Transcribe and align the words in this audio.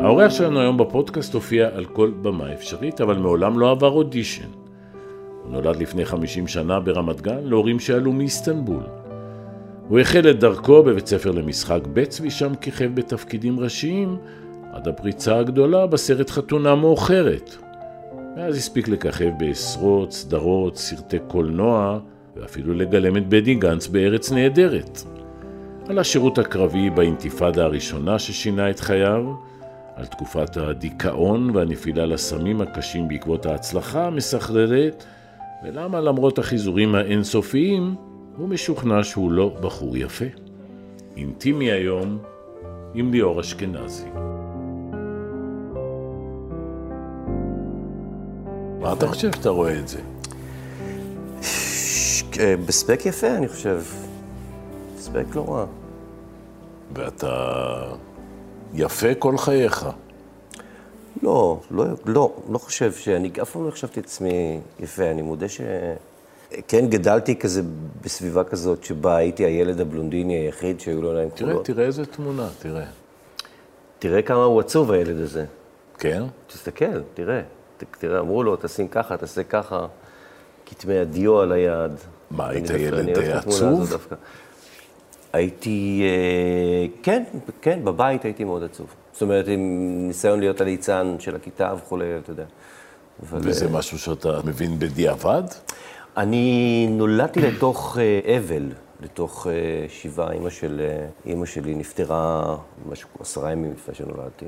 האורח 0.00 0.30
שלנו 0.30 0.60
היום 0.60 0.76
בפודקאסט 0.76 1.34
הופיע 1.34 1.68
על 1.74 1.84
כל 1.84 2.10
במה 2.22 2.52
אפשרית, 2.52 3.00
אבל 3.00 3.16
מעולם 3.16 3.58
לא 3.58 3.70
עבר 3.70 3.90
אודישן. 3.90 4.48
הוא 5.42 5.52
נולד 5.52 5.76
לפני 5.76 6.04
50 6.04 6.46
שנה 6.46 6.80
ברמת 6.80 7.20
גן 7.20 7.44
להורים 7.44 7.80
שעלו 7.80 8.12
מאיסטנבול. 8.12 8.82
הוא 9.88 9.98
החל 9.98 10.30
את 10.30 10.40
דרכו 10.40 10.82
בבית 10.82 11.06
ספר 11.06 11.30
למשחק 11.30 11.80
ב' 11.92 12.04
צבי 12.04 12.30
שם 12.30 12.54
כיכב 12.54 12.94
בתפקידים 12.94 13.60
ראשיים, 13.60 14.16
עד 14.72 14.88
הפריצה 14.88 15.38
הגדולה 15.38 15.86
בסרט 15.86 16.30
חתונה 16.30 16.74
מאוחרת. 16.74 17.56
ואז 18.36 18.56
הספיק 18.56 18.88
לככב 18.88 19.30
בעשרות 19.38 20.12
סדרות, 20.12 20.76
סרטי 20.76 21.18
קולנוע, 21.28 21.98
ואפילו 22.36 22.74
לגלם 22.74 23.16
את 23.16 23.28
בדי 23.28 23.54
גנץ 23.54 23.86
בארץ 23.86 24.32
נהדרת. 24.32 25.02
על 25.88 25.98
השירות 25.98 26.38
הקרבי 26.38 26.90
באינתיפאדה 26.90 27.64
הראשונה 27.64 28.18
ששינה 28.18 28.70
את 28.70 28.80
חייו, 28.80 29.49
על 30.00 30.06
תקופת 30.06 30.56
הדיכאון 30.56 31.50
והנפילה 31.56 32.06
לסמים 32.06 32.60
הקשים 32.60 33.08
בעקבות 33.08 33.46
ההצלחה 33.46 34.06
המסחררת, 34.06 35.04
ולמה 35.64 36.00
למרות 36.00 36.38
החיזורים 36.38 36.94
האינסופיים, 36.94 37.94
הוא 38.36 38.48
משוכנע 38.48 39.04
שהוא 39.04 39.32
לא 39.32 39.56
בחור 39.60 39.96
יפה. 39.96 40.24
אינטימי 41.16 41.70
היום 41.70 42.18
עם 42.94 43.12
ליאור 43.12 43.40
אשכנזי. 43.40 44.08
מה 48.80 48.92
אתה 48.92 49.06
חושב 49.06 49.32
שאתה 49.32 49.48
רואה 49.48 49.78
את 49.78 49.88
זה? 49.88 50.00
אה, 52.40 52.54
בספק 52.66 53.06
יפה, 53.06 53.28
אני 53.36 53.48
חושב. 53.48 53.80
ספק 54.96 55.24
לא 55.34 55.44
רע. 55.48 55.66
ואתה 56.94 57.82
יפה 58.74 59.14
כל 59.14 59.38
חייך. 59.38 59.86
לא, 61.22 61.60
לא, 61.70 61.84
לא, 62.06 62.32
לא 62.50 62.58
חושב 62.58 62.92
שאני, 62.92 63.30
אף 63.42 63.50
פעם 63.50 63.66
לא 63.66 63.70
חשבתי 63.70 64.00
את 64.00 64.04
עצמי 64.04 64.60
יפה, 64.80 65.10
אני 65.10 65.22
מודה 65.22 65.48
ש... 65.48 65.60
כן, 66.68 66.86
גדלתי 66.88 67.36
כזה 67.36 67.62
בסביבה 68.04 68.44
כזאת 68.44 68.84
שבה 68.84 69.16
הייתי 69.16 69.44
הילד 69.44 69.80
הבלונדיני 69.80 70.34
היחיד 70.34 70.80
שהיו 70.80 71.02
לו 71.02 71.08
עיניים 71.10 71.30
תראה, 71.30 71.54
תראה 71.64 71.84
איזה 71.84 72.06
תמונה, 72.06 72.48
תראה. 72.58 72.84
תראה 73.98 74.22
כמה 74.22 74.44
הוא 74.44 74.60
עצוב, 74.60 74.90
הילד 74.90 75.20
הזה. 75.20 75.44
כן? 75.98 76.22
תסתכל, 76.46 77.00
תראה. 77.14 77.42
ת- 77.76 77.84
תראה, 77.98 78.20
אמרו 78.20 78.42
לו, 78.42 78.56
תשים 78.56 78.88
ככה, 78.88 79.16
תעשה 79.16 79.42
ככה. 79.42 79.86
כתמי 80.66 80.98
הדיו 80.98 81.40
על 81.40 81.52
היד. 81.52 81.92
מה, 82.30 82.48
היית 82.48 82.70
ילד 82.70 83.18
עצוב? 83.18 83.96
הייתי, 85.32 86.02
אה, 86.04 86.86
כן, 87.02 87.22
כן, 87.62 87.84
בבית 87.84 88.24
הייתי 88.24 88.44
מאוד 88.44 88.62
עצוב. 88.62 88.86
זאת 89.12 89.22
אומרת, 89.22 89.48
עם 89.48 89.60
ניסיון 90.06 90.40
להיות 90.40 90.60
הליצן 90.60 91.16
של 91.18 91.36
הכיתה 91.36 91.74
וכולי, 91.78 92.18
אתה 92.18 92.30
יודע. 92.30 92.44
אבל, 93.22 93.38
וזה 93.42 93.66
אה, 93.66 93.70
משהו 93.70 93.98
שאתה 93.98 94.40
מבין 94.44 94.78
בדיעבד? 94.78 95.42
אני 96.16 96.86
נולדתי 96.90 97.40
לתוך 97.40 97.98
אה, 98.00 98.36
אבל, 98.36 98.72
לתוך 99.00 99.46
שבעה. 99.88 100.32
אימא, 100.32 100.50
של, 100.50 100.80
אימא 101.26 101.46
שלי 101.46 101.74
נפטרה 101.74 102.56
משהו 102.90 103.08
עשרה 103.20 103.52
ימים 103.52 103.72
לפני 103.72 103.94
שנולדתי, 103.94 104.46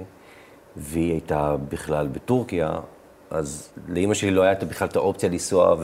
והיא 0.77 1.13
הייתה 1.13 1.57
בכלל 1.69 2.09
בטורקיה, 2.09 2.71
אז 3.31 3.69
לאימא 3.89 4.15
שלי 4.15 4.31
לא 4.31 4.43
הייתה 4.43 4.67
בכלל 4.67 4.89
את 4.89 4.97
האופציה 4.97 5.29
לנסוע, 5.29 5.77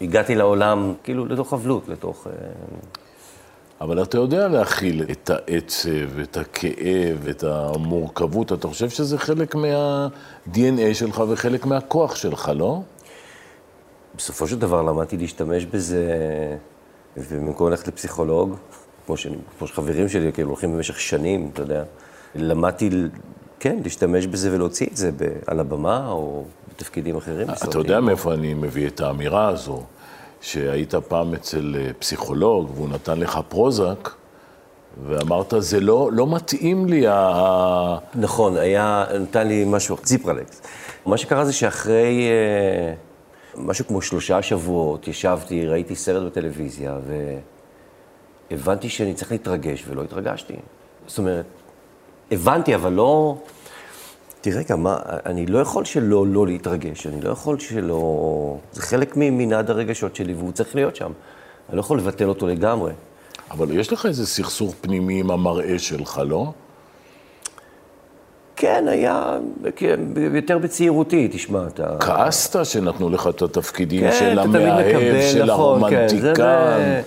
והגעתי 0.00 0.34
לעולם 0.34 0.94
כאילו 1.02 1.26
לתוך 1.26 1.52
אבלות, 1.52 1.88
לתוך... 1.88 2.26
אבל 3.80 4.02
אתה 4.02 4.18
יודע 4.18 4.48
להכיל 4.48 5.02
את 5.10 5.30
העצב, 5.30 6.18
את 6.22 6.36
הכאב, 6.36 7.28
את 7.30 7.44
המורכבות. 7.44 8.52
אתה 8.52 8.68
חושב 8.68 8.90
שזה 8.90 9.18
חלק 9.18 9.54
מה-DNA 9.54 10.94
שלך 10.94 11.22
וחלק 11.28 11.66
מהכוח 11.66 12.16
שלך, 12.16 12.52
לא? 12.54 12.80
בסופו 14.16 14.48
של 14.48 14.58
דבר 14.58 14.82
למדתי 14.82 15.16
להשתמש 15.16 15.64
בזה, 15.64 16.06
ובמקום 17.16 17.70
ללכת 17.70 17.88
לפסיכולוג, 17.88 18.54
כמו, 19.06 19.16
שאני, 19.16 19.36
כמו 19.58 19.66
שחברים 19.66 20.08
שלי 20.08 20.32
כאילו 20.32 20.48
הולכים 20.48 20.72
במשך 20.72 21.00
שנים, 21.00 21.50
אתה 21.52 21.62
יודע, 21.62 21.84
למדתי, 22.34 22.90
כן, 23.60 23.78
להשתמש 23.84 24.26
בזה 24.26 24.54
ולהוציא 24.54 24.86
את 24.86 24.96
זה 24.96 25.10
ב, 25.16 25.28
על 25.46 25.60
הבמה 25.60 26.08
או 26.08 26.44
בתפקידים 26.70 27.16
אחרים. 27.16 27.50
אתה. 27.50 27.78
יודע 27.78 28.00
מאיפה 28.00 28.34
אני 28.34 28.54
מביא 28.54 28.86
את 28.86 29.00
האמירה 29.00 29.48
הזו, 29.48 29.82
שהיית 30.40 30.94
פעם 30.94 31.34
אצל 31.34 31.76
אה, 31.78 31.90
פסיכולוג 31.98 32.70
והוא 32.74 32.88
נתן 32.88 33.20
לך 33.20 33.40
פרוזק, 33.48 34.10
ואמרת, 35.06 35.54
זה 35.58 35.80
לא, 35.80 36.10
לא 36.12 36.26
מתאים 36.34 36.86
לי, 36.86 37.06
ה... 37.08 37.98
נכון, 38.14 38.56
היה, 38.56 39.04
נתן 39.20 39.48
לי 39.48 39.64
משהו, 39.66 39.96
ציפרלקס. 39.96 40.62
מה 41.06 41.16
שקרה 41.16 41.44
זה 41.44 41.52
שאחרי 41.52 42.28
אה, 42.28 42.94
משהו 43.56 43.86
כמו 43.86 44.02
שלושה 44.02 44.42
שבועות, 44.42 45.08
ישבתי, 45.08 45.66
ראיתי 45.66 45.94
סרט 45.94 46.32
בטלוויזיה, 46.32 46.98
והבנתי 48.50 48.88
שאני 48.88 49.14
צריך 49.14 49.32
להתרגש, 49.32 49.84
ולא 49.88 50.02
התרגשתי. 50.02 50.54
זאת 51.06 51.18
אומרת, 51.18 51.46
הבנתי, 52.30 52.74
אבל 52.74 52.92
לא... 52.92 53.36
תראה 54.40 54.76
מה, 54.76 54.96
אני 55.26 55.46
לא 55.46 55.58
יכול 55.58 55.84
שלא 55.84 56.26
לא 56.26 56.46
להתרגש, 56.46 57.06
אני 57.06 57.20
לא 57.20 57.30
יכול 57.30 57.58
שלא... 57.58 58.58
זה 58.72 58.82
חלק 58.82 59.12
ממנעד 59.16 59.70
הרגשות 59.70 60.16
שלי, 60.16 60.34
והוא 60.34 60.52
צריך 60.52 60.74
להיות 60.74 60.96
שם. 60.96 61.12
אני 61.68 61.76
לא 61.76 61.80
יכול 61.80 61.98
לבטל 61.98 62.28
אותו 62.28 62.46
לגמרי. 62.46 62.92
אבל 63.50 63.78
יש 63.78 63.92
לך 63.92 64.06
איזה 64.06 64.26
סכסוך 64.26 64.74
פנימי 64.80 65.20
עם 65.20 65.30
המראה 65.30 65.78
שלך, 65.78 66.22
לא? 66.26 66.52
כן, 68.56 68.88
היה, 68.88 69.38
כן, 69.76 70.00
יותר 70.34 70.58
בצעירותי, 70.58 71.28
תשמע, 71.32 71.66
אתה... 71.66 71.96
כעסת 72.00 72.64
שנתנו 72.64 73.10
לך 73.10 73.26
את 73.26 73.42
התפקידים 73.42 74.00
כן, 74.00 74.16
של 74.18 74.38
המאהב, 74.38 75.20
של 75.32 75.44
נכון, 75.44 75.90
כן, 75.90 76.08
זה 76.08 76.32
הרומנטיקן. 76.32 77.00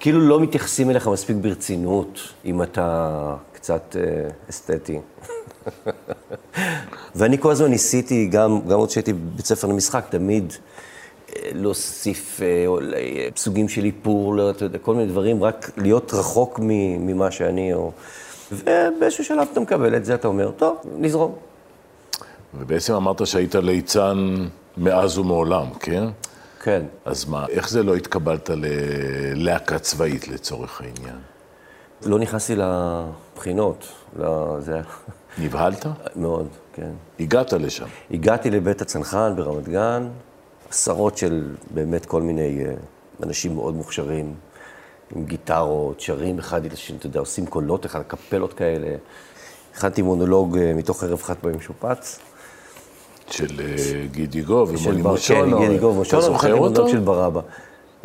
כאילו 0.00 0.20
לא 0.20 0.40
מתייחסים 0.40 0.90
אליך 0.90 1.08
מספיק 1.08 1.36
ברצינות, 1.36 2.20
אם 2.44 2.62
אתה 2.62 3.36
קצת 3.52 3.96
אה, 3.98 4.28
אסתטי. 4.50 5.00
ואני 7.14 7.38
כל 7.38 7.50
הזמן 7.50 7.70
ניסיתי, 7.70 8.26
גם, 8.26 8.60
גם 8.68 8.78
עוד 8.78 8.90
שהייתי 8.90 9.12
בבית 9.12 9.46
ספר 9.46 9.68
למשחק, 9.68 10.04
תמיד 10.10 10.52
אה, 11.36 11.50
להוסיף 11.54 12.40
אה, 12.42 12.64
או, 12.66 12.80
אה, 12.80 13.28
סוגים 13.36 13.68
של 13.68 13.84
איפור, 13.84 14.34
לא, 14.34 14.50
אתה 14.50 14.64
יודע, 14.64 14.78
כל 14.78 14.94
מיני 14.94 15.08
דברים, 15.08 15.44
רק 15.44 15.70
להיות 15.76 16.14
רחוק 16.14 16.60
ממה 16.62 17.30
שאני, 17.30 17.74
או... 17.74 17.92
ובאיזשהו 18.52 19.24
שלב 19.24 19.48
אתה 19.52 19.60
מקבל 19.60 19.96
את 19.96 20.04
זה, 20.04 20.14
אתה 20.14 20.28
אומר, 20.28 20.50
טוב, 20.50 20.76
נזרום. 20.96 21.34
ובעצם 22.54 22.94
אמרת 22.94 23.26
שהיית 23.26 23.54
ליצן 23.54 24.46
מאז 24.76 25.18
ומעולם, 25.18 25.66
כן? 25.80 26.04
כן. 26.62 26.82
אז 27.04 27.24
מה, 27.24 27.46
איך 27.48 27.68
זה 27.68 27.82
לא 27.82 27.94
התקבלת 27.94 28.50
ללהקה 28.54 29.78
צבאית 29.78 30.28
לצורך 30.28 30.80
העניין? 30.80 31.18
לא 32.06 32.18
נכנסתי 32.18 32.54
לבחינות, 32.56 33.86
לא, 34.18 34.56
זה 34.60 34.80
נבהלת? 35.38 35.86
מאוד, 36.16 36.48
כן. 36.72 36.90
הגעת 37.20 37.52
לשם. 37.52 37.86
הגעתי 38.10 38.50
לבית 38.50 38.82
הצנחן 38.82 39.32
ברמת 39.36 39.68
גן, 39.68 40.08
עשרות 40.70 41.16
של 41.18 41.44
באמת 41.70 42.06
כל 42.06 42.22
מיני 42.22 42.64
אה, 42.64 42.74
אנשים 43.22 43.54
מאוד 43.54 43.74
מוכשרים, 43.74 44.34
עם 45.16 45.24
גיטרות, 45.24 46.00
שרים 46.00 46.38
אחד 46.38 46.64
את 46.64 46.72
השני, 46.72 46.96
אתה 46.98 47.06
יודע, 47.06 47.20
עושים 47.20 47.46
קולות 47.46 47.86
אחד, 47.86 48.02
קפלות 48.02 48.52
כאלה. 48.52 48.96
הכנתי 49.74 50.02
מונולוג 50.02 50.58
אה, 50.58 50.72
מתוך 50.74 51.04
ערב 51.04 51.22
חת 51.22 51.36
במשופץ. 51.44 52.18
של 53.30 53.60
אה, 53.60 54.06
גידי 54.10 54.42
גוב 54.42 54.76
של 54.76 54.88
ומוני 54.88 55.02
בר- 55.02 55.10
מושונו. 55.10 55.58
כן, 55.58 55.62
גידי 55.66 55.78
גוב 55.78 55.90
אתה 55.90 55.98
מושונו, 55.98 56.22
זוכר 56.22 56.36
הכנתי? 56.48 56.60
מונולוג 56.60 56.88
של 56.88 57.00
ברבא. 57.00 57.40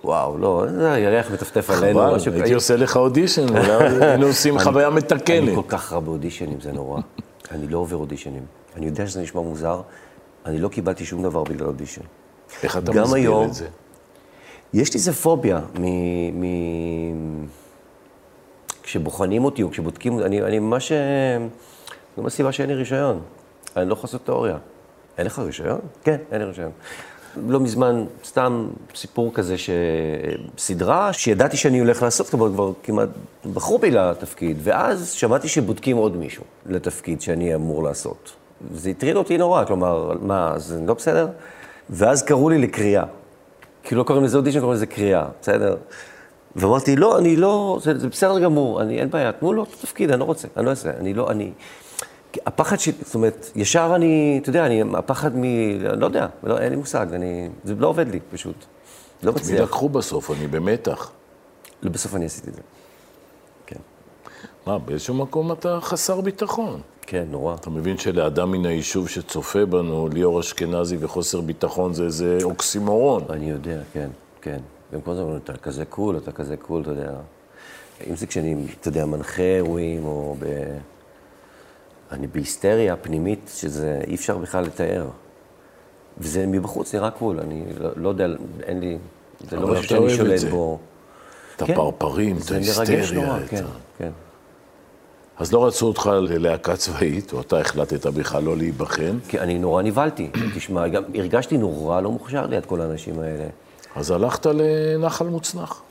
וואו, 0.04 0.38
לא, 0.38 0.66
זה 0.70 0.92
הירח 0.92 1.32
מטפטף 1.32 1.70
עלינו. 1.70 2.00
חבל, 2.00 2.34
הייתי 2.34 2.54
עושה 2.54 2.76
לך 2.76 2.96
אודישן, 3.06 3.56
היינו 4.02 4.26
עושים 4.28 4.60
חוויה 4.60 4.88
אני 4.88 4.96
מתקנת. 4.96 5.56
כל 5.56 5.62
כך 5.68 5.94
רע 5.94 6.00
באודישנים, 6.00 6.62
זה 6.62 6.72
נורא. 6.72 7.02
אני 7.52 7.68
לא 7.68 7.78
עובר 7.78 7.96
אודישנים. 7.98 8.46
אני 8.76 8.86
יודע 8.86 9.08
שזה 9.08 9.22
נשמע 9.22 9.42
מוזר, 9.42 9.82
אני 10.46 10.60
לא 10.60 10.68
קיבלתי 10.68 11.06
שום 11.06 11.24
דבר 11.24 11.44
בגלל 11.44 11.68
אודישן. 11.68 12.02
איך 12.64 12.78
אתה 12.78 12.92
מסביר 12.92 13.14
היום- 13.14 13.48
את 13.48 13.54
זה? 13.54 13.68
יש 14.74 14.94
לי 14.94 14.98
איזה 14.98 15.14
פוביה 15.14 15.60
מ... 15.80 15.84
מ... 16.42 17.46
כשבוחנים 18.84 19.46
אותי 19.46 19.64
או 19.64 19.70
כשבודקים, 19.72 20.20
אני, 20.20 20.42
אני 20.42 20.60
ממש... 20.60 20.92
זו 22.18 22.28
הסיבה 22.28 22.52
שאין 22.52 22.70
לי 22.70 22.76
רישיון. 22.76 23.20
אני 23.78 23.90
לא 23.90 23.94
יכול 23.94 24.08
לעשות 24.08 24.26
תיאוריה. 24.26 24.58
אין 25.18 25.26
לך 25.26 25.40
רישיון? 25.40 25.80
כן, 26.04 26.18
אין 26.32 26.42
לי 26.42 26.48
רישיון. 26.48 26.72
לא 27.48 27.60
מזמן, 27.60 28.06
סתם 28.26 28.68
סיפור 28.96 29.34
כזה, 29.34 29.56
שסדרה 29.58 31.14
שידעתי 31.14 31.58
שאני 31.58 31.80
הולך 31.80 32.04
לעשות, 32.04 32.30
כבר, 32.30 32.50
כבר 32.50 32.72
כמעט 32.84 33.10
בחרו 33.54 33.80
בי 33.80 33.92
לתפקיד, 33.92 34.58
ואז 34.64 35.12
שמעתי 35.12 35.48
שבודקים 35.48 35.98
עוד 35.98 36.18
מישהו 36.18 36.44
לתפקיד 36.66 37.22
שאני 37.22 37.56
אמור 37.56 37.84
לעשות. 37.84 38.32
זה 38.74 38.90
הטריד 38.90 39.16
אותי 39.16 39.38
נורא, 39.38 39.66
כלומר, 39.66 40.12
מה, 40.22 40.54
זה 40.58 40.82
לא 40.88 40.94
בסדר? 40.94 41.28
ואז 41.90 42.24
קראו 42.24 42.50
לי 42.50 42.58
לקריאה. 42.58 43.04
כאילו 43.84 44.02
לא 44.02 44.08
קוראים 44.08 44.26
לזה 44.26 44.38
אודישן, 44.38 44.60
קוראים 44.60 44.76
לזה 44.76 44.86
קריאה, 44.86 45.26
בסדר? 45.42 45.76
ואמרתי, 46.56 46.96
לא, 46.96 47.18
אני 47.18 47.36
לא, 47.36 47.80
זה, 47.84 48.00
זה 48.00 48.08
בסדר 48.08 48.40
גמור, 48.40 48.82
אני, 48.82 49.00
אין 49.00 49.10
בעיה, 49.10 49.32
תנו 49.32 49.54
לו 49.54 49.64
את 49.64 49.74
התפקיד, 49.80 50.12
אני 50.12 50.20
לא 50.20 50.26
רוצה, 50.26 50.48
אני 50.58 50.66
לא 50.66 50.70
אעשה, 50.70 50.90
אני 51.00 51.14
לא, 51.14 51.32
אני... 51.32 51.52
הפחד 52.46 52.80
שלי, 52.80 52.94
זאת 53.06 53.16
אומרת, 53.16 53.52
ישר 53.56 53.92
אני, 53.96 54.40
אתה 54.42 54.50
יודע, 54.50 54.66
אני, 54.66 54.84
הפחד 54.98 55.32
מ... 55.36 55.44
לא 55.82 56.06
יודע, 56.06 56.28
לא, 56.44 56.58
אין 56.58 56.70
לי 56.70 56.76
מושג, 56.76 57.08
אני, 57.14 57.50
זה 57.64 57.76
לא 57.76 57.88
עובד 57.88 58.08
לי 58.08 58.20
פשוט. 58.32 58.66
לא 59.24 59.32
מי 59.32 59.40
מצליח. 59.40 59.62
לקחו 59.62 59.90
בסוף? 59.90 60.32
אני 60.32 60.48
במתח. 60.48 61.12
לא, 61.84 61.92
בסוף 61.92 62.16
אני 62.16 62.26
עשיתי 62.26 62.50
את 62.50 62.56
זה. 62.56 62.62
כן, 63.66 63.80
מה, 64.66 64.80
באיזשהו 64.80 65.14
מקום 65.14 65.52
אתה 65.52 65.80
חסר 65.82 66.22
ביטחון. 66.22 66.82
כן, 67.02 67.26
נורא. 67.30 67.56
אתה 67.56 67.70
מבין 67.70 67.98
שלאדם 67.98 68.52
מן 68.52 68.66
היישוב 68.66 69.10
שצופה 69.10 69.66
בנו, 69.66 70.10
ליאור 70.14 70.40
אשכנזי 70.40 70.98
וחוסר 71.00 71.42
ביטחון 71.42 71.94
זה 71.94 72.04
איזה 72.04 72.38
אוקסימורון. 72.44 73.24
אני 73.30 73.50
יודע, 73.50 73.82
כן, 73.94 74.10
כן. 74.42 74.60
והם 74.92 75.02
כל 75.02 75.12
הזמן 75.12 75.24
אומרים, 75.24 75.42
אתה 75.44 75.58
כזה 75.58 75.86
cool, 75.86 76.18
אתה 76.18 76.32
כזה 76.32 76.58
cool, 76.58 76.82
אתה 76.82 76.92
יודע. 76.92 77.12
אם 78.10 78.16
זה 78.16 78.28
כשאני, 78.28 78.56
אתה 78.82 78.88
יודע, 78.88 79.06
מנחה 79.06 79.44
אירועים, 79.44 80.06
או 80.06 80.36
ב... 80.40 80.46
אני 82.12 82.28
בהיסטריה 82.28 82.96
פנימית, 82.96 83.52
שזה 83.56 84.02
אי 84.08 84.16
אפשר 84.16 84.38
בכלל 84.38 84.64
לתאר. 84.64 85.06
וזה 86.18 86.46
מבחוץ 86.48 86.96
נראה 86.96 87.12
cool, 87.12 87.40
אני 87.40 87.64
לא, 87.80 87.90
לא 87.96 88.10
יודע, 88.10 88.26
אין 88.64 88.80
לי... 88.80 88.98
זה 89.50 89.56
לא 89.56 89.68
משהו 89.68 89.84
שאני 89.84 90.18
שולט. 90.18 90.44
בו. 90.44 90.80
את 91.56 91.64
כן. 91.64 91.74
הפרפרים, 91.74 92.38
את 92.46 92.52
ההיסטריה. 92.52 93.06
נורא, 93.14 93.40
את 93.40 93.50
כן, 93.50 93.64
ה- 93.66 93.68
כן. 93.98 94.12
אז 95.38 95.54
לא 95.54 95.66
רצו 95.66 95.88
אותך 95.88 96.10
ללהקה 96.22 96.76
צבאית, 96.76 97.34
או 97.34 97.42
אתה 97.42 97.60
החלטת 97.60 98.06
בכלל 98.06 98.44
לא 98.44 98.58
להיבחן, 98.58 99.18
כי 99.28 99.40
אני 99.40 99.60
נורא 99.60 99.82
נבהלתי. 99.82 100.30
תשמע, 100.56 100.88
גם 100.88 101.04
הרגשתי 101.16 101.58
נורא 101.58 102.02
לא 102.02 102.12
מוכשר 102.12 102.46
ליד 102.48 102.66
כל 102.66 102.82
האנשים 102.82 103.20
האלה. 103.20 103.48
אז 103.96 104.12
הלכת 104.12 104.46
לנחל 104.46 105.26
מוצנח. 105.26 105.82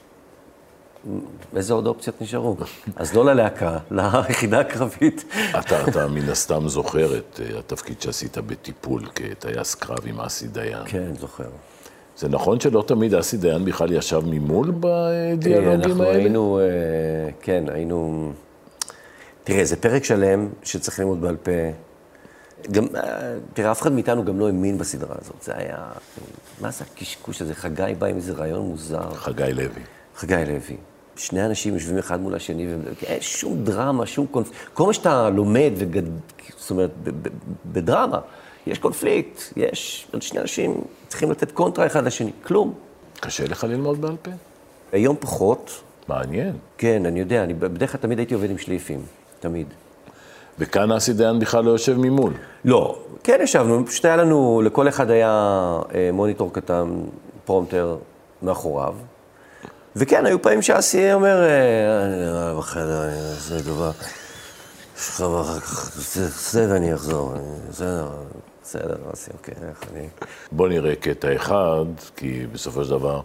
איזה 1.57 1.75
עוד 1.75 1.87
אופציות 1.87 2.23
נשארו? 2.23 2.57
אז 2.97 3.15
לא 3.15 3.25
ללהקה, 3.25 3.79
ליחידה 3.91 4.61
הקרבית. 4.61 5.25
אתה, 5.59 5.89
אתה 5.89 6.07
מן 6.09 6.29
הסתם 6.29 6.69
זוכר 6.69 7.19
את 7.19 7.41
אה, 7.43 7.59
התפקיד 7.59 8.03
שעשית 8.03 8.39
בטיפול 8.39 9.03
כטייס 9.15 9.75
קרב 9.75 9.99
עם 10.05 10.21
אסי 10.21 10.49
דיין. 10.49 10.83
כן, 10.87 11.15
זוכר. 11.21 11.49
זה 12.17 12.29
נכון 12.29 12.61
שלא 12.61 12.85
תמיד 12.87 13.15
אסי 13.15 13.37
דיין 13.37 13.65
בכלל 13.65 13.93
ישב 13.93 14.23
ממול 14.25 14.73
בדיאלוגים 14.81 15.71
אנחנו 15.71 16.03
האלה? 16.03 16.19
היינו, 16.19 16.59
אה, 16.59 17.31
כן, 17.41 17.65
היינו... 17.73 18.33
תראה, 19.45 19.65
זה 19.65 19.77
פרק 19.77 20.05
שלם 20.05 20.49
שצריך 20.63 20.99
ללמוד 20.99 21.21
בעל 21.21 21.37
פה. 21.37 21.51
גם, 22.71 22.85
אה, 22.97 23.35
תראה, 23.55 23.71
אף 23.71 23.83
אחד 23.83 23.93
מאיתנו 23.93 24.25
גם 24.25 24.41
לא 24.41 24.47
האמין 24.47 24.79
בסדרה 24.79 25.17
הזאת. 25.23 25.43
זה 25.43 25.53
היה... 25.57 25.77
מה 26.61 26.71
זה 26.71 26.85
הקשקוש 26.93 27.43
הזה? 27.43 27.55
חגי 27.55 27.95
בא 27.99 28.07
עם 28.07 28.17
איזה 28.17 28.33
רעיון 28.33 28.67
מוזר. 28.67 29.15
חגי 29.15 29.53
לוי. 29.53 29.83
חגי 30.17 30.35
לוי. 30.47 30.77
שני 31.19 31.47
אנשים 31.47 31.75
יושבים 31.75 31.99
אחד 31.99 32.21
מול 32.21 32.35
השני, 32.35 32.67
ואין 33.03 33.21
שום 33.21 33.65
דרמה, 33.65 34.07
שום 34.07 34.27
קונפליקט. 34.27 34.61
כל 34.75 34.87
מה 34.87 34.93
שאתה 34.93 35.31
לומד, 35.31 35.71
וגד... 35.77 36.03
זאת 36.57 36.71
אומרת, 36.71 36.91
ב- 37.03 37.29
ב- 37.29 37.33
בדרמה, 37.67 38.19
יש 38.67 38.79
קונפליקט, 38.79 39.41
יש... 39.57 40.07
שני 40.21 40.41
אנשים 40.41 40.81
צריכים 41.09 41.31
לתת 41.31 41.53
קונטרה 41.53 41.87
אחד 41.87 42.05
לשני. 42.05 42.33
כלום. 42.43 42.75
קשה 43.21 43.45
לך 43.45 43.65
ללמוד 43.65 44.01
בעל 44.01 44.17
פה? 44.23 44.31
היום 44.93 45.17
פחות, 45.21 45.83
מעניין. 46.09 46.57
כן, 46.79 47.07
אני 47.07 47.21
יודע, 47.21 47.43
אני 47.45 47.55
בדרך 47.55 47.93
כלל 47.93 48.01
תמיד 48.01 48.19
הייתי 48.19 48.35
עובד 48.35 48.51
עם 48.51 48.59
שליפים, 48.59 49.01
תמיד. 49.41 49.67
וכאן 50.59 50.93
אסי 50.93 51.13
דיין 51.13 51.39
בכלל 51.39 51.65
לא 51.65 51.71
יושב 51.71 51.97
ממול. 51.99 52.33
לא, 52.65 52.99
כן 53.25 53.39
ישבנו, 53.43 53.87
פשוט 53.87 54.05
היה 54.05 54.17
לנו, 54.17 54.63
לכל 54.65 54.89
אחד 54.89 55.11
היה 55.11 55.31
אה, 55.95 56.11
מוניטור 56.13 56.53
קטן, 56.53 56.89
פרומטר 57.45 57.97
מאחוריו. 58.43 58.95
וכן, 59.99 60.27
היו 60.27 60.43
פעמים 60.43 60.63
שאסי 60.63 61.13
אומר, 61.13 61.43
אה, 61.43 62.05
אני 62.05 62.17
נראה 62.17 62.55
בחדר, 62.59 63.03
אני 63.05 63.31
אעשה 63.35 63.63
טובה. 63.65 63.91
יש 64.99 65.09
לך 65.09 65.21
אחר 65.21 65.61
כך, 65.61 65.91
תעשה 66.15 66.67
ואני 66.71 66.95
אחזור. 66.95 67.35
אני- 67.37 67.71
בסדר, 67.71 68.09
בסדר, 68.63 68.97
אסי, 69.15 69.31
אוקיי, 69.39 69.55
איך 69.69 69.79
אני... 69.93 70.09
בוא 70.53 70.69
נראה 70.69 70.95
קטע 70.97 71.37
אחד, 71.37 71.85
כי 72.17 72.47
בסופו 72.53 72.85
של 72.85 72.91
דבר 72.91 73.21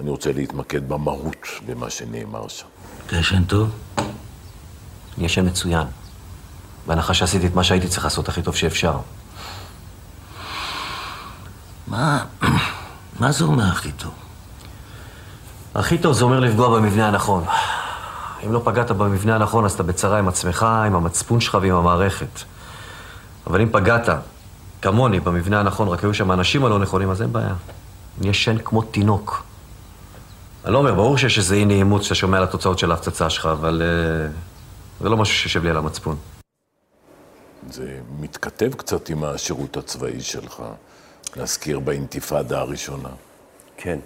אני 0.00 0.10
רוצה 0.10 0.32
להתמקד 0.32 0.88
במהות, 0.88 1.36
במה 1.66 1.90
שנאמר 1.90 2.48
שם. 2.48 2.66
אתה 3.06 3.16
ישן 3.16 3.44
טוב? 3.44 3.70
אני 5.18 5.26
ישן 5.26 5.46
מצוין. 5.46 5.86
בהנחה 6.86 7.14
שעשיתי 7.14 7.46
את 7.46 7.54
מה 7.54 7.64
שהייתי 7.64 7.88
צריך 7.88 8.04
לעשות 8.04 8.28
הכי 8.28 8.42
טוב 8.42 8.56
שאפשר. 8.56 8.96
מה... 11.86 12.24
מה 13.20 13.32
זה 13.32 13.44
אומר 13.44 13.64
הכי 13.64 13.92
טוב? 13.92 14.12
הכי 15.74 15.98
טוב 15.98 16.12
זה 16.12 16.24
אומר 16.24 16.40
לפגוע 16.40 16.80
במבנה 16.80 17.08
הנכון. 17.08 17.44
אם 18.46 18.52
לא 18.52 18.60
פגעת 18.64 18.90
במבנה 18.90 19.34
הנכון, 19.34 19.64
אז 19.64 19.72
אתה 19.72 19.82
בצרה 19.82 20.18
עם 20.18 20.28
עצמך, 20.28 20.62
עם 20.62 20.94
המצפון 20.94 21.40
שלך 21.40 21.58
ועם 21.62 21.74
המערכת. 21.74 22.40
אבל 23.46 23.60
אם 23.60 23.68
פגעת, 23.72 24.08
כמוני, 24.82 25.20
במבנה 25.20 25.60
הנכון, 25.60 25.88
רק 25.88 26.04
היו 26.04 26.14
שם 26.14 26.30
האנשים 26.30 26.64
הלא 26.64 26.78
נכונים, 26.78 27.10
אז 27.10 27.22
אין 27.22 27.32
בעיה. 27.32 27.54
אני 28.20 28.28
ישן 28.28 28.56
כמו 28.64 28.82
תינוק. 28.82 29.42
אני 30.64 30.72
לא 30.72 30.78
אומר, 30.78 30.94
ברור 30.94 31.18
שיש 31.18 31.38
איזה 31.38 31.54
אי 31.54 31.64
נעימות 31.64 32.02
שאתה 32.02 32.14
שומע 32.14 32.36
על 32.36 32.42
התוצאות 32.42 32.78
של 32.78 32.90
ההפצצה 32.90 33.30
שלך, 33.30 33.46
אבל 33.46 33.82
uh, 33.82 35.02
זה 35.02 35.08
לא 35.08 35.16
משהו 35.16 35.34
שיושב 35.34 35.64
לי 35.64 35.70
על 35.70 35.76
המצפון. 35.76 36.16
זה 37.70 37.98
מתכתב 38.20 38.74
קצת 38.74 39.08
עם 39.08 39.24
השירות 39.24 39.76
הצבאי 39.76 40.20
שלך, 40.20 40.62
להזכיר 41.36 41.80
באינתיפאדה 41.80 42.60
הראשונה. 42.60 43.08
כן, 43.76 43.98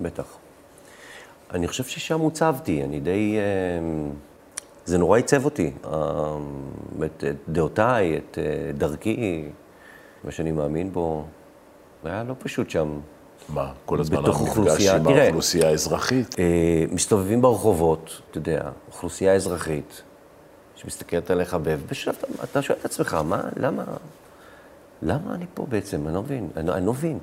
בטח. 0.00 0.36
אני 1.50 1.68
חושב 1.68 1.84
ששם 1.84 2.20
עוצבתי, 2.20 2.84
אני 2.84 3.00
די... 3.00 3.36
אה, 3.38 4.12
זה 4.84 4.98
נורא 4.98 5.16
עיצב 5.16 5.44
אותי, 5.44 5.70
אה, 5.84 6.36
את, 7.04 7.24
את 7.24 7.36
דעותיי, 7.48 8.16
את 8.16 8.38
אה, 8.38 8.72
דרכי, 8.72 9.48
מה 10.24 10.30
שאני 10.30 10.52
מאמין 10.52 10.92
בו. 10.92 11.24
היה 12.04 12.24
לא 12.24 12.34
פשוט 12.38 12.70
שם. 12.70 13.00
מה, 13.48 13.72
כל 13.84 14.00
הזמן 14.00 14.16
המפגש 14.16 14.86
עם. 14.86 15.06
האוכלוסייה 15.06 15.68
האזרחית? 15.68 16.36
אה, 16.38 16.84
מסתובבים 16.90 17.42
ברחובות, 17.42 18.20
אתה 18.30 18.38
יודע, 18.38 18.70
אוכלוסייה 18.88 19.34
אזרחית, 19.34 20.02
שמסתכלת 20.74 21.30
עליך, 21.30 21.56
ובשלב 21.62 22.14
אתה, 22.18 22.44
אתה 22.44 22.62
שואל 22.62 22.78
את 22.80 22.84
עצמך, 22.84 23.14
מה, 23.24 23.42
למה, 23.56 23.84
למה 25.02 25.34
אני 25.34 25.44
פה 25.54 25.66
בעצם? 25.68 26.06
אני 26.06 26.14
לא 26.14 26.22
מבין, 26.22 26.48
אני, 26.56 26.70
אני 26.70 26.86
לא 26.86 26.92
מבין. 26.92 27.18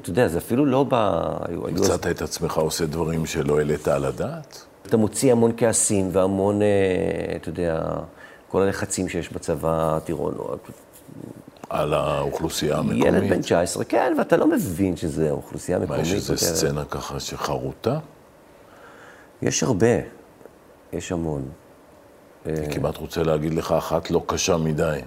אתה 0.00 0.10
יודע, 0.10 0.28
זה 0.28 0.38
אפילו 0.38 0.66
לא 0.66 0.86
ב... 0.88 1.20
מצאת 1.72 2.06
את 2.06 2.22
עצמך 2.22 2.56
עושה 2.56 2.86
דברים 2.86 3.26
שלא 3.26 3.58
העלית 3.58 3.88
על 3.88 4.04
הדעת? 4.04 4.64
אתה 4.86 4.96
מוציא 4.96 5.32
המון 5.32 5.52
כעסים 5.56 6.08
והמון, 6.12 6.62
אה, 6.62 6.66
אתה 7.36 7.48
יודע, 7.48 7.82
כל 8.48 8.62
הלחצים 8.62 9.08
שיש 9.08 9.32
בצבא, 9.32 9.98
טירונות. 10.04 10.68
על 11.70 11.94
האוכלוסייה 11.94 12.76
המקומית? 12.76 13.04
ילד 13.04 13.30
בן 13.30 13.42
19, 13.42 13.84
כן, 13.84 14.14
ואתה 14.18 14.36
לא 14.36 14.46
מבין 14.46 14.96
שזה 14.96 15.30
אוכלוסייה 15.30 15.78
מה, 15.78 15.84
מקומית. 15.84 16.02
יש 16.06 16.12
איזו. 16.12 16.36
סצנה 16.36 16.84
ככה 16.84 17.20
שחרוטה? 17.20 17.98
יש 19.42 19.62
הרבה, 19.62 19.96
יש 20.92 21.12
המון. 21.12 21.42
אני 22.46 22.74
כמעט 22.74 22.96
רוצה 22.96 23.22
להגיד 23.22 23.54
לך 23.54 23.72
אחת 23.72 24.10
לא 24.10 24.22
קשה 24.26 24.56
מדי. 24.56 25.00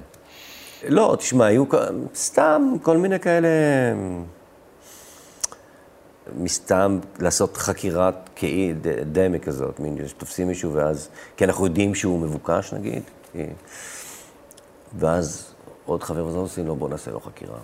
לא, 0.87 1.15
תשמע, 1.19 1.45
היו 1.45 1.65
סתם 2.15 2.75
כל 2.81 2.97
מיני 2.97 3.19
כאלה... 3.19 3.47
מסתם 6.37 6.99
לעשות 7.19 7.57
חקירת 7.57 8.29
כאי, 8.35 8.73
ד- 8.73 8.87
דמה 9.17 9.39
כזאת, 9.39 9.79
מין 9.79 10.07
שתופסים 10.07 10.47
מישהו 10.47 10.73
ואז... 10.73 11.09
כי 11.37 11.45
אנחנו 11.45 11.65
יודעים 11.65 11.95
שהוא 11.95 12.19
מבוקש, 12.19 12.73
נגיד. 12.73 13.03
כי- 13.31 13.43
ואז 14.99 15.53
עוד 15.85 16.03
חבר 16.03 16.25
וזה 16.25 16.37
עושים 16.37 16.67
לו, 16.67 16.75
בוא 16.75 16.89
נעשה 16.89 17.11
לו 17.11 17.19
חקירה, 17.19 17.57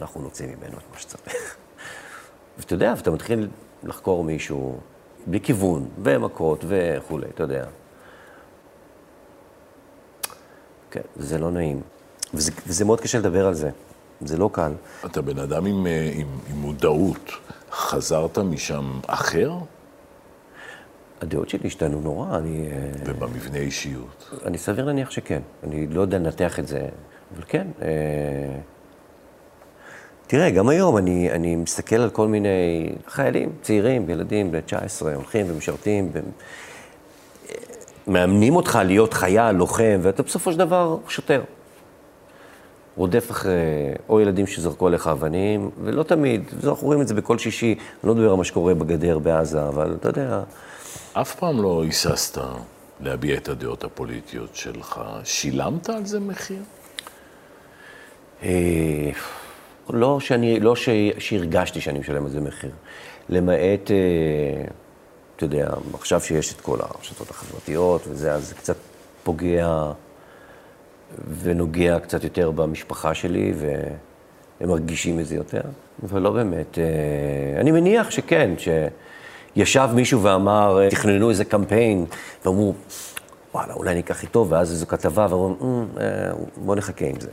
אנחנו 0.00 0.22
נוציא 0.22 0.46
ממנו 0.46 0.78
את 0.78 0.92
מה 0.92 0.98
שצריך. 0.98 1.56
ואתה 2.58 2.74
יודע, 2.74 2.94
ואתה 2.96 3.10
מתחיל 3.10 3.48
לחקור 3.82 4.24
מישהו 4.24 4.78
בלי 5.26 5.40
כיוון, 5.40 5.88
ומכות 6.02 6.64
וכולי, 6.68 7.26
אתה 7.34 7.42
יודע. 7.42 7.64
כן, 10.90 11.00
זה 11.16 11.38
לא 11.38 11.50
נעים. 11.50 11.80
וזה, 12.34 12.52
וזה 12.66 12.84
מאוד 12.84 13.00
קשה 13.00 13.18
לדבר 13.18 13.46
על 13.46 13.54
זה. 13.54 13.70
זה 14.20 14.36
לא 14.36 14.50
קל. 14.52 14.72
אתה 15.06 15.22
בן 15.22 15.38
אדם 15.38 15.66
עם, 15.66 15.86
אה, 15.86 16.10
עם, 16.14 16.26
עם 16.50 16.56
מודעות. 16.56 17.30
חזרת 17.76 18.38
משם 18.38 19.00
אחר? 19.06 19.52
הדעות 21.22 21.48
שלי 21.48 21.66
השתנו 21.66 22.00
נורא, 22.00 22.38
אני, 22.38 22.66
אה, 22.72 22.90
ובמבנה 23.06 23.58
אישיות. 23.58 24.30
אני 24.44 24.58
סביר 24.58 24.84
להניח 24.84 25.10
שכן. 25.10 25.40
אני 25.64 25.86
לא 25.86 26.00
יודע 26.00 26.18
לנתח 26.18 26.58
את 26.58 26.68
זה, 26.68 26.78
אבל 27.34 27.42
כן. 27.48 27.66
אה, 27.82 27.88
תראה, 30.26 30.50
גם 30.50 30.68
היום 30.68 30.96
אני, 30.96 31.32
אני 31.32 31.56
מסתכל 31.56 31.96
על 31.96 32.10
כל 32.10 32.28
מיני 32.28 32.88
חיילים, 33.08 33.52
צעירים, 33.62 34.10
ילדים, 34.10 34.50
בני 34.50 34.62
19, 34.62 35.14
הולכים 35.14 35.46
ומשרתים, 35.48 36.10
ומאמנים 38.06 38.56
אותך 38.56 38.78
להיות 38.84 39.14
חייל, 39.14 39.50
לוחם, 39.50 39.98
ואתה 40.02 40.22
בסופו 40.22 40.52
של 40.52 40.58
דבר 40.58 40.96
שוטר. 41.08 41.42
רודף 42.96 43.30
אחרי, 43.30 43.52
או 44.08 44.20
ילדים 44.20 44.46
שזרקו 44.46 44.86
עליך 44.86 45.06
אבנים, 45.06 45.70
ולא 45.82 46.02
תמיד, 46.02 46.42
אנחנו 46.64 46.86
רואים 46.86 47.00
את 47.00 47.08
זה 47.08 47.14
בכל 47.14 47.38
שישי, 47.38 47.74
אני 47.74 48.08
לא 48.08 48.14
מדבר 48.14 48.30
על 48.30 48.36
מה 48.36 48.44
שקורה 48.44 48.74
בגדר 48.74 49.18
בעזה, 49.18 49.68
אבל 49.68 49.96
אתה 50.00 50.08
יודע, 50.08 50.42
אף 51.12 51.34
פעם 51.34 51.62
לא 51.62 51.82
היססת 51.82 52.38
להביע 53.00 53.36
את 53.36 53.48
הדעות 53.48 53.84
הפוליטיות 53.84 54.56
שלך. 54.56 55.00
שילמת 55.24 55.88
על 55.88 56.06
זה 56.06 56.20
מחיר? 56.20 56.62
אה, 58.42 59.10
לא, 59.90 60.20
שאני, 60.20 60.60
לא 60.60 60.76
ש, 60.76 60.88
שהרגשתי 61.18 61.80
שאני 61.80 61.98
משלם 61.98 62.24
על 62.24 62.30
זה 62.30 62.40
מחיר. 62.40 62.70
למעט, 63.28 63.90
אה, 63.90 64.64
אתה 65.36 65.44
יודע, 65.44 65.70
עכשיו 65.94 66.20
שיש 66.20 66.52
את 66.52 66.60
כל 66.60 66.78
הרשתות 66.80 67.30
החברתיות 67.30 68.02
וזה, 68.08 68.32
אז 68.32 68.48
זה 68.48 68.54
קצת 68.54 68.76
פוגע 69.24 69.92
ונוגע 71.42 71.98
קצת 71.98 72.24
יותר 72.24 72.50
במשפחה 72.50 73.14
שלי, 73.14 73.54
והם 73.56 74.68
מרגישים 74.68 75.20
את 75.20 75.26
זה 75.26 75.34
יותר, 75.34 75.60
אבל 76.02 76.22
לא 76.22 76.30
באמת. 76.30 76.78
אה, 76.78 77.60
אני 77.60 77.70
מניח 77.70 78.10
שכן, 78.10 78.54
שישב 79.56 79.88
מישהו 79.94 80.22
ואמר, 80.22 80.88
תכננו 80.90 81.30
איזה 81.30 81.44
קמפיין, 81.44 82.06
ואמרו, 82.44 82.74
וואלה, 83.54 83.74
אולי 83.74 83.94
ניקח 83.94 84.22
איתו, 84.22 84.46
ואז 84.48 84.70
איזו 84.70 84.86
כתבה, 84.86 85.26
ואמרו, 85.30 85.84
בוא 86.56 86.76
נחכה 86.76 87.06
עם 87.06 87.20
זה. 87.20 87.30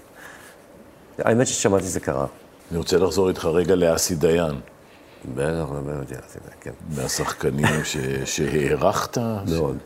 האמת 1.19 1.47
ששמעתי 1.47 1.83
שזה 1.83 1.99
קרה. 1.99 2.25
אני 2.71 2.77
רוצה 2.77 2.97
לחזור 2.97 3.29
איתך 3.29 3.45
רגע 3.45 3.75
לאסי 3.75 4.15
דיין. 4.15 4.55
בטח, 5.35 5.71
נדבר 5.71 6.01
איתי 6.01 6.15
אסי 6.15 6.39
דיין, 6.39 6.57
כן. 6.61 6.71
מהשחקנים 6.95 7.83
ש... 7.83 7.97
שהערכת? 8.25 9.17
מאוד, 9.17 9.77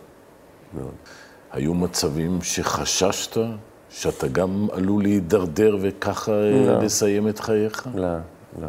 מאוד. 0.74 0.94
היו 1.52 1.74
מצבים 1.74 2.40
שחששת 2.42 3.38
שאתה 3.90 4.28
גם 4.28 4.68
עלול 4.72 5.04
להידרדר 5.04 5.78
וככה 5.82 6.32
לא. 6.68 6.80
לסיים 6.84 7.28
את 7.28 7.40
חייך? 7.40 7.88
לא, 7.96 8.08
לא. 8.62 8.68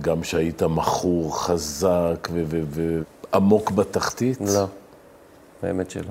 גם 0.00 0.24
שהיית 0.24 0.62
מכור 0.62 1.44
חזק 1.44 2.28
ועמוק 2.70 3.70
בתחתית? 3.70 4.40
לא, 4.40 4.66
האמת 5.62 5.90
שלא. 5.90 6.02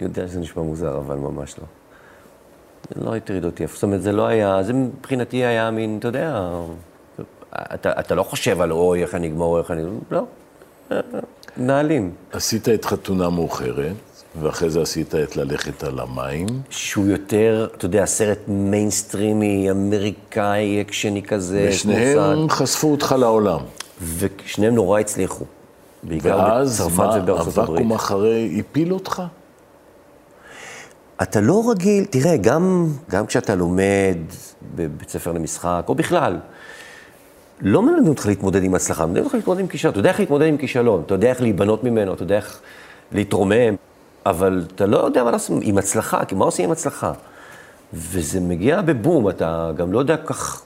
אני 0.00 0.08
יודע 0.08 0.28
שזה 0.28 0.40
נשמע 0.40 0.62
מוזר, 0.62 0.98
אבל 0.98 1.16
ממש 1.16 1.58
לא. 1.58 1.64
זה 2.94 3.04
לא 3.04 3.16
הטריד 3.16 3.44
אותי, 3.44 3.66
זאת 3.66 3.82
אומרת, 3.82 4.02
זה 4.02 4.12
לא 4.12 4.26
היה, 4.26 4.62
זה 4.62 4.72
מבחינתי 4.72 5.44
היה 5.44 5.70
מין, 5.70 5.96
אתה 5.98 6.08
יודע, 6.08 6.50
אתה, 7.74 8.00
אתה 8.00 8.14
לא 8.14 8.22
חושב 8.22 8.60
על 8.60 8.72
אוי, 8.72 9.02
איך 9.02 9.14
אני 9.14 9.26
אגמור, 9.26 9.58
איך 9.58 9.70
אני... 9.70 9.82
לא, 10.10 10.24
מנהלים. 11.56 12.14
עשית 12.32 12.68
את 12.68 12.84
חתונה 12.84 13.30
מאוחרת, 13.30 13.94
ואחרי 14.40 14.70
זה 14.70 14.82
עשית 14.82 15.14
את 15.14 15.36
ללכת 15.36 15.84
על 15.84 16.00
המים. 16.00 16.46
שהוא 16.70 17.06
יותר, 17.06 17.68
אתה 17.76 17.84
יודע, 17.84 18.06
סרט 18.06 18.38
מיינסטרימי, 18.48 19.70
אמריקאי, 19.70 20.80
אקשני 20.80 21.22
כזה. 21.22 21.66
ושניהם 21.70 22.38
מוסד. 22.38 22.52
חשפו 22.52 22.90
אותך 22.90 23.14
לעולם. 23.18 23.60
ושניהם 24.18 24.74
נורא 24.74 25.00
הצליחו. 25.00 25.44
בעיקר 26.02 26.38
ואז 26.38 26.80
בצרפת 26.80 26.98
מה, 26.98 27.18
ובארצות 27.22 27.58
הברית. 27.58 27.68
הוואקום 27.68 27.92
אחרי 27.92 28.60
הפיל 28.60 28.92
אותך? 28.92 29.22
אתה 31.22 31.40
לא 31.40 31.70
רגיל, 31.70 32.04
תראה, 32.04 32.36
גם, 32.36 32.86
גם 33.10 33.26
כשאתה 33.26 33.54
לומד 33.54 34.16
בבית 34.74 35.08
ספר 35.10 35.32
למשחק, 35.32 35.84
או 35.88 35.94
בכלל, 35.94 36.38
לא 37.60 37.82
מלמדים 37.82 38.08
אותך 38.08 38.26
להתמודד 38.26 38.62
עם 38.62 38.74
הצלחה, 38.74 39.06
מלמדים 39.06 39.24
אותך 39.24 39.34
להתמודד 39.34 39.60
עם 39.60 39.66
כישלון. 39.66 39.92
אתה 39.92 40.00
יודע 40.00 40.10
איך 40.10 40.20
להתמודד 40.20 40.46
עם 40.46 40.56
כישלון, 40.56 41.02
אתה 41.06 41.14
יודע 41.14 41.28
איך 41.28 41.40
להיבנות 41.40 41.84
ממנו, 41.84 42.14
אתה 42.14 42.22
יודע 42.22 42.36
איך 42.36 42.60
להתרומם, 43.12 43.74
אבל 44.26 44.64
אתה 44.74 44.86
לא 44.86 44.98
יודע 44.98 45.24
מה 45.24 45.30
לעשות 45.30 45.58
עם 45.62 45.78
הצלחה, 45.78 46.24
כי 46.24 46.34
מה 46.34 46.44
עושים 46.44 46.64
עם 46.64 46.70
הצלחה? 46.70 47.12
וזה 47.92 48.40
מגיע 48.40 48.82
בבום, 48.82 49.28
אתה 49.28 49.70
גם 49.76 49.92
לא 49.92 49.98
יודע 49.98 50.16
כך, 50.16 50.62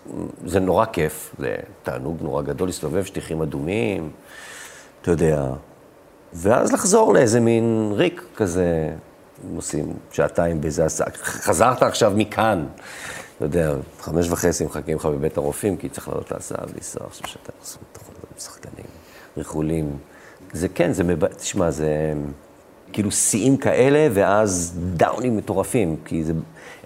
זה 0.46 0.60
נורא 0.60 0.84
כיף, 0.84 1.34
זה 1.38 1.56
תענוג 1.82 2.16
נורא 2.22 2.42
גדול 2.42 2.68
להסתובב, 2.68 3.04
שטיחים 3.04 3.42
אדומים, 3.42 4.10
אתה 5.02 5.10
יודע. 5.10 5.44
ואז 6.32 6.72
לחזור 6.72 7.14
לאיזה 7.14 7.40
מין 7.40 7.92
ריק 7.94 8.22
כזה, 8.36 8.90
נוסעים 9.44 9.92
שעתיים 10.12 10.60
באיזה 10.60 10.84
הסעה. 10.84 11.08
חזרת 11.22 11.82
עכשיו 11.82 12.12
מכאן, 12.16 12.66
אתה 13.36 13.44
יודע, 13.44 13.74
חמש 14.00 14.30
וחצי 14.30 14.64
מחכים 14.64 14.96
לך 14.96 15.06
בבית 15.06 15.36
הרופאים, 15.36 15.76
כי 15.76 15.88
צריך 15.88 16.08
לעלות 16.08 16.30
להסעה 16.32 16.64
ולנסוע 16.72 17.06
עכשיו 17.06 17.28
שאתה 17.28 17.52
עושה 17.60 17.78
שחקנים, 18.38 18.86
ריחולים. 19.36 19.96
זה 20.52 20.68
כן, 20.68 20.92
זה, 20.92 21.04
מב... 21.04 21.26
תשמע, 21.26 21.70
זה 21.70 22.12
כאילו 22.92 23.10
שיאים 23.10 23.56
כאלה, 23.56 24.08
ואז 24.12 24.72
דאונים 24.96 25.36
מטורפים, 25.36 25.96
כי 26.04 26.24
זה, 26.24 26.32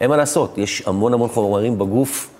אין 0.00 0.10
מה 0.10 0.16
לעשות, 0.16 0.58
יש 0.58 0.82
המון 0.86 1.14
המון 1.14 1.28
חומרים 1.28 1.78
בגוף 1.78 2.30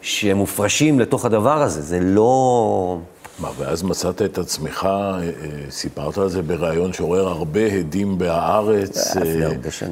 שמופרשים 0.00 1.00
לתוך 1.00 1.24
הדבר 1.24 1.62
הזה, 1.62 1.82
זה 1.82 2.00
לא... 2.00 2.98
מה, 3.38 3.50
ואז 3.58 3.82
מצאת 3.82 4.22
את 4.22 4.38
עצמך, 4.38 4.84
אה, 4.84 5.18
אה, 5.20 5.30
סיפרת 5.70 6.18
על 6.18 6.28
זה 6.28 6.42
בריאיון 6.42 6.92
שעורר 6.92 7.28
הרבה 7.28 7.66
הדים 7.72 8.18
בהארץ, 8.18 9.16
אה. 9.16 9.22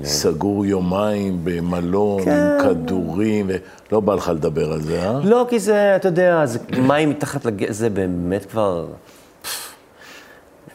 סגור 0.05 0.67
יומיים 0.67 1.41
במלון, 1.45 2.25
כן. 2.25 2.31
עם 2.31 2.63
כדורים, 2.63 3.51
ולא 3.91 4.01
בא 4.01 4.15
לך 4.15 4.29
לדבר 4.35 4.73
על 4.73 4.81
זה, 4.81 5.09
אה? 5.09 5.21
לא, 5.25 5.47
כי 5.49 5.59
זה, 5.59 5.97
אתה 5.97 6.09
יודע, 6.09 6.47
זה 6.47 6.59
מים 6.79 7.11
מתחת 7.11 7.45
לג... 7.45 7.73
זה 7.73 7.91
באמת 7.91 8.47
כבר... 8.47 8.87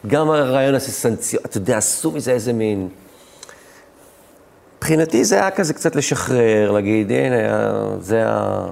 גם 0.08 0.30
הרעיון 0.30 0.76
הזה 0.76 0.92
סנציו... 0.92 1.40
אתה 1.46 1.58
יודע, 1.58 1.78
עשו 1.78 2.12
מזה 2.12 2.32
איזה 2.32 2.54
מין... 2.54 2.88
מבחינתי 4.78 5.26
זה 5.26 5.36
היה 5.36 5.52
כזה 5.52 5.74
קצת 5.74 5.96
לשחרר, 5.96 6.72
להגיד, 6.72 7.12
הנה, 7.12 7.36
זה 8.00 8.24
ה... 8.28 8.66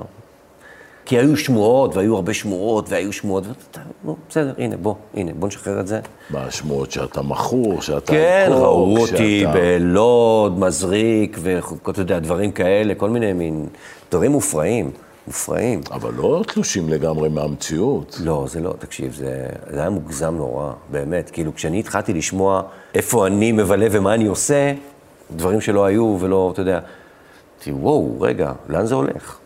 כי 1.06 1.18
היו 1.18 1.38
שמועות, 1.38 1.96
והיו 1.96 2.16
הרבה 2.16 2.34
שמועות, 2.34 2.90
והיו 2.90 3.14
שמועות, 3.14 3.44
ואתה, 3.48 3.80
נו, 4.04 4.16
בסדר, 4.30 4.54
הנה, 4.58 4.78
בוא, 4.78 4.94
הנה, 5.14 5.32
בוא 5.34 5.48
נשחרר 5.48 5.80
את 5.80 5.88
זה. 5.88 6.00
מה, 6.30 6.44
השמועות 6.44 6.92
שאתה 6.92 7.22
מכור, 7.22 7.82
שאתה... 7.82 8.12
כן, 8.12 8.48
ראו 8.52 8.98
אותי 8.98 9.40
שאתה- 9.40 9.54
בלוד, 9.54 10.60
מזריק, 10.60 11.38
ואתה 11.42 12.02
יודע, 12.02 12.20
דברים 12.20 12.52
כאלה, 12.52 12.96
כל 12.96 13.10
מיני 13.10 13.34
מין 13.34 13.66
דברים 14.12 14.32
מופרעים, 14.32 14.92
מופרעים. 15.28 15.82
אבל 15.92 16.14
לא 16.14 16.44
תלושים 16.48 16.90
לגמרי 16.90 17.30
מהמציאות. 17.30 18.18
לא, 18.24 18.46
זה 18.50 18.60
לא, 18.60 18.74
תקשיב, 18.80 19.14
זה, 19.14 19.46
זה 19.70 19.80
היה 19.80 19.90
מוגזם 19.90 20.36
נורא, 20.36 20.74
באמת. 20.92 21.30
כאילו, 21.30 21.56
כשאני 21.56 21.80
התחלתי 21.80 22.14
לשמוע 22.14 22.62
איפה 22.96 23.28
אני 23.28 23.52
מבלה 23.52 23.88
ומה 23.92 24.14
אני 24.14 24.26
עושה, 24.26 24.74
דברים 25.36 25.62
שלא 25.62 25.86
היו 25.86 26.18
ולא, 26.20 26.50
אתה 26.54 26.62
יודע, 26.62 26.80
אמרתי, 27.58 27.72
וואו, 27.72 28.22
רגע, 28.22 28.52
לאן 28.70 28.86
זה 28.86 28.96
הולך? 28.96 29.38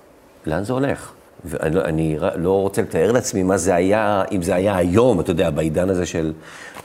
לאן 0.45 0.63
זה 0.63 0.73
הולך? 0.73 1.11
ואני 1.45 1.75
לא- 1.75 1.81
אני 1.85 2.17
לא 2.35 2.61
רוצה 2.61 2.81
לתאר 2.81 3.11
לעצמי 3.11 3.43
מה 3.43 3.57
זה 3.57 3.75
היה, 3.75 4.23
אם 4.31 4.41
זה 4.41 4.55
היה 4.55 4.75
היום, 4.77 5.19
אתה 5.19 5.31
יודע, 5.31 5.49
בעידן 5.49 5.89
הזה 5.89 6.05
של 6.05 6.33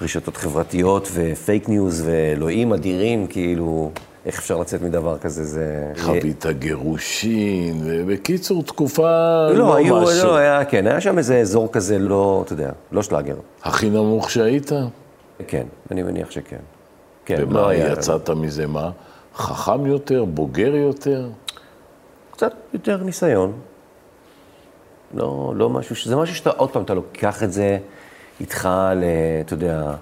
רשתות 0.02 0.36
חברתיות 0.36 1.08
ופייק 1.14 1.68
ניוז 1.68 2.02
ואלוהים 2.06 2.72
אדירים, 2.72 3.26
כאילו, 3.26 3.90
איך 4.26 4.38
אפשר 4.38 4.58
לצאת 4.58 4.82
מדבר 4.82 5.18
כזה? 5.18 5.44
זה... 5.44 5.92
חווית 5.98 6.46
גירושין, 6.46 7.80
ובקיצור, 7.84 8.62
תקופה 8.62 9.46
לא, 9.48 9.54
לא 9.54 9.76
היו, 9.76 10.00
משהו. 10.00 10.26
לא, 10.26 10.36
היה, 10.36 10.64
כן, 10.64 10.86
היה 10.86 11.00
שם 11.00 11.18
איזה 11.18 11.38
אזור 11.38 11.72
כזה, 11.72 11.98
לא, 11.98 12.42
אתה 12.44 12.52
יודע, 12.52 12.70
לא 12.92 13.02
שלאגר. 13.02 13.36
הכי 13.62 13.90
נמוך 13.90 14.30
שהיית? 14.30 14.70
כן, 15.46 15.66
אני 15.90 16.02
מניח 16.02 16.30
שכן. 16.30 16.56
כן, 17.24 17.36
ומה, 17.42 17.60
לא 17.60 17.68
היה... 17.68 17.92
יצאת 17.92 18.30
מזה 18.30 18.66
מה? 18.66 18.90
חכם 19.34 19.86
יותר, 19.86 20.24
בוגר 20.24 20.74
יותר? 20.74 21.28
קצת 22.30 22.52
יותר 22.74 23.02
ניסיון. 23.02 23.52
לא, 25.14 25.52
לא 25.56 25.70
משהו, 25.70 25.96
זה 26.10 26.16
משהו 26.16 26.34
שאתה, 26.34 26.50
עוד 26.50 26.70
פעם, 26.70 26.82
אתה 26.82 26.94
לוקח 26.94 27.42
את 27.42 27.52
זה 27.52 27.78
איתך, 28.40 28.68
ל, 28.96 29.04
אתה 29.40 29.54
יודע, 29.54 29.94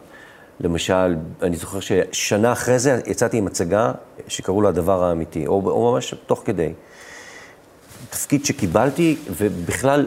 למשל, 0.60 1.16
אני 1.42 1.56
זוכר 1.56 1.80
ששנה 1.80 2.52
אחרי 2.52 2.78
זה 2.78 3.00
יצאתי 3.06 3.36
עם 3.36 3.46
הצגה 3.46 3.92
שקראו 4.28 4.62
לה 4.62 4.68
הדבר 4.68 5.04
האמיתי, 5.04 5.46
או, 5.46 5.70
או 5.70 5.92
ממש 5.92 6.14
תוך 6.26 6.42
כדי. 6.44 6.72
תפקיד 8.10 8.44
שקיבלתי, 8.44 9.16
ובכלל, 9.30 10.06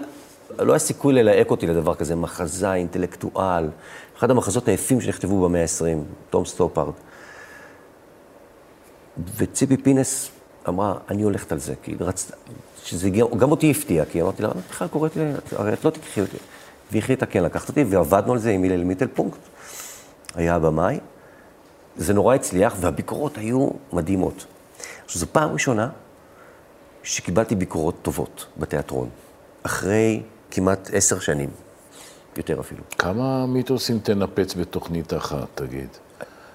לא 0.59 0.73
היה 0.73 0.79
סיכוי 0.79 1.13
ללהק 1.13 1.51
אותי 1.51 1.67
לדבר 1.67 1.95
כזה, 1.95 2.15
מחזאי, 2.15 2.79
אינטלקטואל, 2.79 3.69
אחד 4.17 4.31
המחזות 4.31 4.67
היפים 4.67 5.01
שנכתבו 5.01 5.41
במאה 5.41 5.61
ה-20, 5.61 6.03
תום 6.29 6.45
סטופארד. 6.45 6.93
וציפי 9.37 9.77
פינס 9.77 10.29
אמרה, 10.67 10.93
אני 11.09 11.23
הולכת 11.23 11.51
על 11.51 11.59
זה, 11.59 11.73
כי 11.83 11.95
רצת, 11.99 12.35
שזה 12.83 13.09
גם 13.09 13.51
אותי 13.51 13.71
הפתיע, 13.71 14.05
כי 14.05 14.21
אמרתי 14.21 14.43
לה, 14.43 14.49
"למה 14.49 14.59
את 14.59 14.69
בכלל 14.69 14.87
קוראת 14.87 15.15
לי, 15.15 15.23
הרי 15.51 15.73
את 15.73 15.85
לא 15.85 15.89
תקחי 15.89 16.21
אותי. 16.21 16.37
והיא 16.91 17.01
החליטה 17.01 17.25
כן 17.25 17.43
לקחת 17.43 17.69
אותי, 17.69 17.83
ועבדנו 17.83 18.33
על 18.33 18.39
זה 18.39 18.51
עם 18.51 18.63
הלל 18.63 18.83
מיטלפונקט, 18.83 19.39
היה 20.35 20.55
הבמאי. 20.55 20.99
זה 21.97 22.13
נורא 22.13 22.35
הצליח, 22.35 22.75
והביקורות 22.79 23.37
היו 23.37 23.69
מדהימות. 23.93 24.45
עכשיו, 25.05 25.19
זו 25.19 25.27
פעם 25.31 25.51
ראשונה 25.51 25.89
שקיבלתי 27.03 27.55
ביקורות 27.55 27.95
טובות 28.01 28.45
בתיאטרון, 28.57 29.09
אחרי 29.63 30.21
כמעט 30.51 30.89
עשר 30.93 31.19
שנים, 31.19 31.49
יותר 32.37 32.59
אפילו. 32.59 32.83
כמה 32.97 33.45
מיתוסים 33.45 33.99
תנפץ 33.99 34.53
בתוכנית 34.53 35.13
אחת, 35.13 35.47
תגיד? 35.55 35.87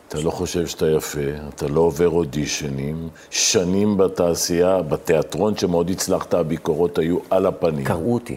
אתה 0.09 0.21
לא 0.21 0.31
חושב 0.31 0.67
שאתה 0.67 0.87
יפה, 0.91 1.21
אתה 1.49 1.69
לא 1.69 1.81
עובר 1.81 2.09
אודישנים, 2.09 3.09
שנים 3.31 3.97
בתעשייה, 3.97 4.83
בתיאטרון 4.83 5.57
שמאוד 5.57 5.91
הצלחת, 5.91 6.35
הביקורות 6.35 6.99
היו 6.99 7.19
על 7.31 7.47
הפנים. 7.47 7.85
קראו 7.85 8.14
אותי, 8.14 8.37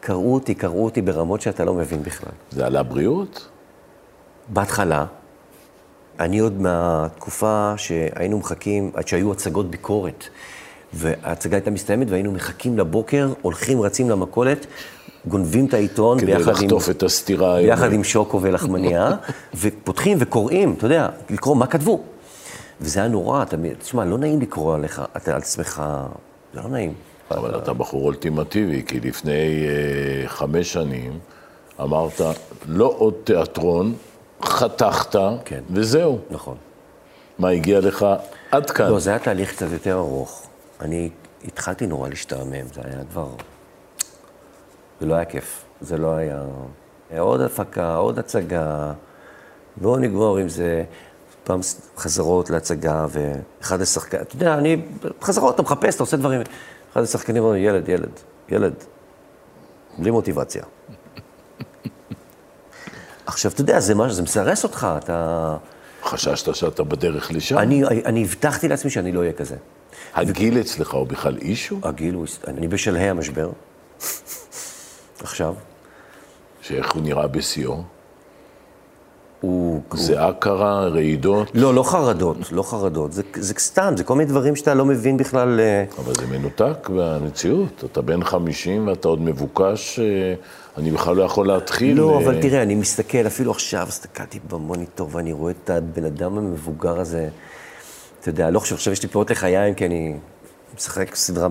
קראו 0.00 0.34
אותי, 0.34 0.54
קראו 0.54 0.84
אותי 0.84 1.02
ברמות 1.02 1.40
שאתה 1.40 1.64
לא 1.64 1.74
מבין 1.74 2.02
בכלל. 2.02 2.32
זה 2.50 2.66
על 2.66 2.76
הבריאות? 2.76 3.48
בהתחלה, 4.48 5.04
אני 6.20 6.38
עוד 6.38 6.60
מהתקופה 6.60 7.74
שהיינו 7.76 8.38
מחכים, 8.38 8.90
עד 8.94 9.08
שהיו 9.08 9.32
הצגות 9.32 9.70
ביקורת. 9.70 10.24
וההצגה 10.92 11.56
הייתה 11.56 11.70
מסתיימת 11.70 12.10
והיינו 12.10 12.32
מחכים 12.32 12.78
לבוקר, 12.78 13.32
הולכים, 13.42 13.80
רצים 13.80 14.10
למכולת, 14.10 14.66
גונבים 15.26 15.66
את 15.66 15.74
העיתון 15.74 16.18
כדי 16.18 16.26
ביחד 16.26 16.48
עם... 16.48 16.64
לחטוף 16.64 16.90
את 16.90 17.02
הסתירה 17.02 17.56
ביחד. 17.56 17.92
עם 17.92 18.04
שוקו 18.04 18.42
ולחמניה, 18.42 19.10
ופותחים 19.60 20.16
וקוראים, 20.20 20.74
אתה 20.78 20.86
יודע, 20.86 21.08
לקרוא 21.30 21.56
מה 21.56 21.66
כתבו. 21.66 22.02
וזה 22.80 23.00
היה 23.00 23.08
נורא, 23.08 23.42
אתה, 23.42 23.56
תשמע, 23.78 24.04
לא 24.04 24.18
נעים 24.18 24.40
לקרוא 24.40 24.74
עליך, 24.74 25.02
אתה 25.16 25.30
על 25.30 25.36
עצמך, 25.36 25.82
זה 26.54 26.60
לא 26.60 26.68
נעים. 26.68 26.92
אבל 27.30 27.58
אתה 27.58 27.72
בחור 27.72 28.04
אולטימטיבי, 28.04 28.82
כי 28.86 29.00
לפני 29.00 29.32
אה, 29.32 30.28
חמש 30.28 30.72
שנים 30.72 31.18
אמרת, 31.80 32.20
לא 32.68 32.94
עוד 32.98 33.14
תיאטרון, 33.24 33.94
חתכת, 34.44 35.16
כן. 35.44 35.62
וזהו. 35.70 36.18
נכון. 36.30 36.56
מה 37.38 37.48
הגיע 37.48 37.80
לך 37.80 38.06
עד 38.50 38.70
כאן? 38.70 38.90
לא, 38.90 38.98
זה 38.98 39.10
היה 39.10 39.18
תהליך 39.18 39.52
קצת 39.52 39.66
יותר 39.72 39.96
ארוך. 39.96 40.46
אני 40.80 41.10
התחלתי 41.44 41.86
נורא 41.86 42.08
להשתעמם, 42.08 42.66
זה 42.74 42.80
היה 42.84 42.98
כבר... 43.10 43.28
זה 45.00 45.06
לא 45.06 45.14
היה 45.14 45.24
כיף. 45.24 45.64
זה 45.80 45.96
לא 45.96 46.12
היה... 46.12 46.42
היה 47.10 47.20
עוד 47.20 47.40
הפקה, 47.40 47.96
עוד 47.96 48.18
הצגה, 48.18 48.92
בואו 49.76 49.96
נגמור 49.96 50.38
עם 50.38 50.48
זה. 50.48 50.84
פעם 51.44 51.60
חזרות 51.96 52.50
להצגה, 52.50 53.06
ואחד 53.10 53.80
השחקנים, 53.80 54.22
אתה 54.22 54.36
יודע, 54.36 54.54
אני... 54.54 54.82
חזרות, 55.22 55.54
אתה 55.54 55.62
מחפש, 55.62 55.94
אתה 55.94 56.02
עושה 56.02 56.16
דברים. 56.16 56.40
אחד 56.92 57.02
השחקנים 57.02 57.42
אומר, 57.42 57.56
ילד, 57.56 57.88
ילד, 57.88 58.10
ילד, 58.48 58.74
בלי 59.98 60.10
מוטיבציה. 60.10 60.62
עכשיו, 63.36 63.50
אתה 63.52 63.60
יודע, 63.60 63.80
זה 63.80 63.94
משהו, 63.94 64.12
זה 64.12 64.22
מסרס 64.22 64.64
אותך, 64.64 64.86
אתה... 64.96 65.56
חששת 66.04 66.54
שאתה 66.54 66.84
בדרך 66.84 67.32
לשם? 67.32 67.58
אני, 67.58 67.84
אני 67.84 68.24
הבטחתי 68.24 68.68
לעצמי 68.68 68.90
שאני 68.90 69.12
לא 69.12 69.20
אהיה 69.20 69.32
כזה. 69.32 69.56
הגיל 70.14 70.60
אצלך 70.60 70.94
הוא 70.94 71.06
בכלל 71.06 71.36
אישו? 71.36 71.78
הגיל 71.82 72.14
הוא... 72.14 72.26
אני 72.46 72.68
בשלהי 72.68 73.08
המשבר. 73.08 73.50
עכשיו. 75.20 75.54
שאיך 76.62 76.92
הוא 76.92 77.02
נראה 77.02 77.26
בשיאו? 77.26 77.82
הוא... 79.46 79.80
זיעה 79.94 80.32
קרה, 80.32 80.88
רעידות? 80.88 81.50
לא, 81.54 81.74
לא 81.74 81.82
חרדות, 81.82 82.36
לא 82.52 82.62
חרדות. 82.62 83.12
זה, 83.12 83.22
זה 83.34 83.54
סתם, 83.58 83.94
זה 83.96 84.04
כל 84.04 84.14
מיני 84.14 84.30
דברים 84.30 84.56
שאתה 84.56 84.74
לא 84.74 84.84
מבין 84.84 85.16
בכלל... 85.16 85.60
אה, 85.60 85.84
אבל 85.98 86.14
זה 86.14 86.26
מנותק 86.26 86.88
מהמציאות. 86.88 87.84
אתה 87.92 88.02
בן 88.02 88.24
50 88.24 88.88
ואתה 88.88 89.08
עוד 89.08 89.20
מבוקש, 89.20 89.98
אה, 89.98 90.34
אני 90.76 90.90
בכלל 90.90 91.16
לא 91.16 91.22
יכול 91.22 91.46
להתחיל. 91.46 91.96
לא, 91.96 92.12
אה, 92.12 92.24
אבל 92.24 92.42
תראה, 92.42 92.62
אני 92.62 92.74
מסתכל, 92.74 93.26
אפילו 93.26 93.50
עכשיו 93.50 93.86
הסתכלתי 93.88 94.38
במוניטור 94.50 95.08
ואני 95.12 95.32
רואה 95.32 95.52
את 95.64 95.70
הבן 95.70 96.04
אדם 96.04 96.38
המבוגר 96.38 97.00
הזה. 97.00 97.28
אתה 98.20 98.28
יודע, 98.28 98.50
לא 98.50 98.60
חושב, 98.60 98.74
עכשיו 98.74 98.92
יש 98.92 99.02
לי 99.02 99.08
פאות 99.08 99.30
לחיים, 99.30 99.74
כי 99.74 99.86
אני 99.86 100.14
משחק 100.76 101.14
סדרה, 101.14 101.48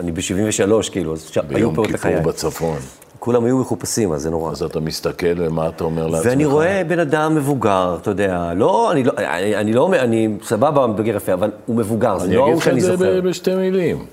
אני 0.00 0.12
ב-73, 0.12 0.90
כאילו, 0.92 1.12
אז 1.12 1.30
היו 1.34 1.42
ביום 1.48 1.74
פאות 1.74 1.86
כיפור 1.86 2.10
לחיים. 2.10 2.22
בצפון. 2.22 2.78
כולם 3.18 3.44
היו 3.44 3.58
מחופשים, 3.58 4.12
אז 4.12 4.22
זה 4.22 4.30
נורא. 4.30 4.50
אז 4.52 4.62
אתה 4.62 4.80
מסתכל 4.80 5.26
ומה 5.36 5.68
אתה 5.68 5.84
אומר 5.84 6.06
לעצמך? 6.06 6.26
ואני 6.30 6.44
רואה 6.44 6.82
בן 6.88 6.98
אדם 6.98 7.34
מבוגר, 7.34 7.96
אתה 8.02 8.10
יודע, 8.10 8.52
לא, 8.56 8.92
אני 8.92 9.04
לא, 9.04 9.12
אני, 9.16 9.56
אני 9.56 9.72
לא 9.72 9.80
אומר, 9.82 10.00
אני 10.00 10.36
סבבה, 10.44 10.86
מבוגר 10.86 11.16
יפה, 11.16 11.32
אבל 11.32 11.50
הוא 11.66 11.76
מבוגר, 11.76 12.18
זה 12.18 12.26
אני 12.26 12.36
לא 12.36 12.40
אגיד 12.42 12.48
ההוא 12.52 12.60
לך 12.60 12.66
את 12.68 12.72
שאני 12.72 12.80
זה 12.80 12.96
זוכר. 12.96 13.20
ב- 13.20 13.28
בשתי 13.28 13.54
מילים. 13.54 14.06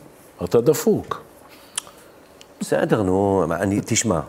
אתה 0.44 0.62
דפוק. 0.62 1.22
בסדר, 2.62 3.02
נו, 3.04 3.46
אני, 3.52 3.80
תשמע. 3.86 4.20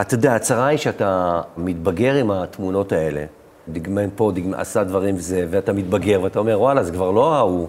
אתה 0.00 0.14
יודע, 0.14 0.34
הצרה 0.34 0.66
היא 0.66 0.78
שאתה 0.78 1.40
מתבגר 1.56 2.14
עם 2.14 2.30
התמונות 2.30 2.92
האלה. 2.92 3.24
דגמן 3.68 4.08
פה, 4.16 4.30
דגמן, 4.34 4.54
עשה 4.54 4.84
דברים 4.84 5.14
וזה, 5.16 5.46
ואתה 5.50 5.72
מתבגר, 5.72 6.20
ואתה 6.22 6.38
אומר, 6.38 6.60
וואלה, 6.60 6.82
זה 6.84 6.92
כבר 6.92 7.10
לא 7.10 7.34
ההוא. 7.34 7.68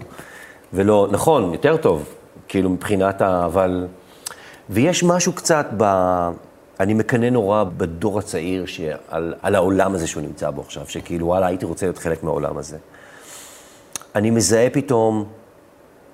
ולא, 0.72 1.08
נכון, 1.10 1.52
יותר 1.52 1.76
טוב, 1.76 2.04
כאילו, 2.48 2.70
מבחינת 2.70 3.22
ה... 3.22 3.44
אבל... 3.44 3.86
ויש 4.70 5.04
משהו 5.04 5.32
קצת 5.32 5.66
ב... 5.76 5.84
אני 6.80 6.94
מקנא 6.94 7.30
נורא 7.30 7.64
בדור 7.64 8.18
הצעיר 8.18 8.66
שעל, 8.66 9.34
על 9.42 9.54
העולם 9.54 9.94
הזה 9.94 10.06
שהוא 10.06 10.22
נמצא 10.22 10.50
בו 10.50 10.60
עכשיו, 10.60 10.88
שכאילו, 10.88 11.26
וואלה, 11.26 11.46
הייתי 11.46 11.64
רוצה 11.64 11.86
להיות 11.86 11.98
חלק 11.98 12.22
מהעולם 12.22 12.58
הזה. 12.58 12.76
אני 14.14 14.30
מזהה 14.30 14.70
פתאום 14.70 15.24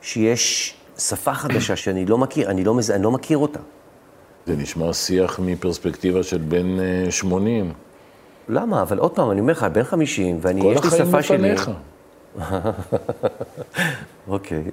שיש 0.03 0.75
שפה 0.99 1.35
חדשה 1.35 1.77
שאני 1.77 2.07
לא 2.07 2.19
מכיר, 2.19 2.51
אני 2.51 2.64
לא, 2.64 2.75
מזהה, 2.75 2.97
אני 2.97 3.05
לא 3.05 3.11
מכיר 3.11 3.38
אותה. 3.38 3.61
זה 4.47 4.57
נשמע 4.57 4.93
שיח 4.93 5.40
מפרספקטיבה 5.43 6.23
של 6.23 6.38
בן 6.38 6.81
אה, 6.81 7.11
80. 7.11 7.73
למה? 8.49 8.83
אבל 8.83 8.99
עוד 8.99 9.11
פעם, 9.11 9.31
אני 9.31 9.40
אומר 9.40 9.53
לך, 9.53 9.67
בן 9.73 9.83
50, 9.83 10.38
ואני, 10.40 10.61
כל 10.61 10.73
יש 10.77 10.83
לי 10.83 10.88
החיים 10.88 11.07
שפה 11.07 11.23
שלי. 11.23 11.51
לפניך. 11.53 11.71
אוקיי. 14.29 14.62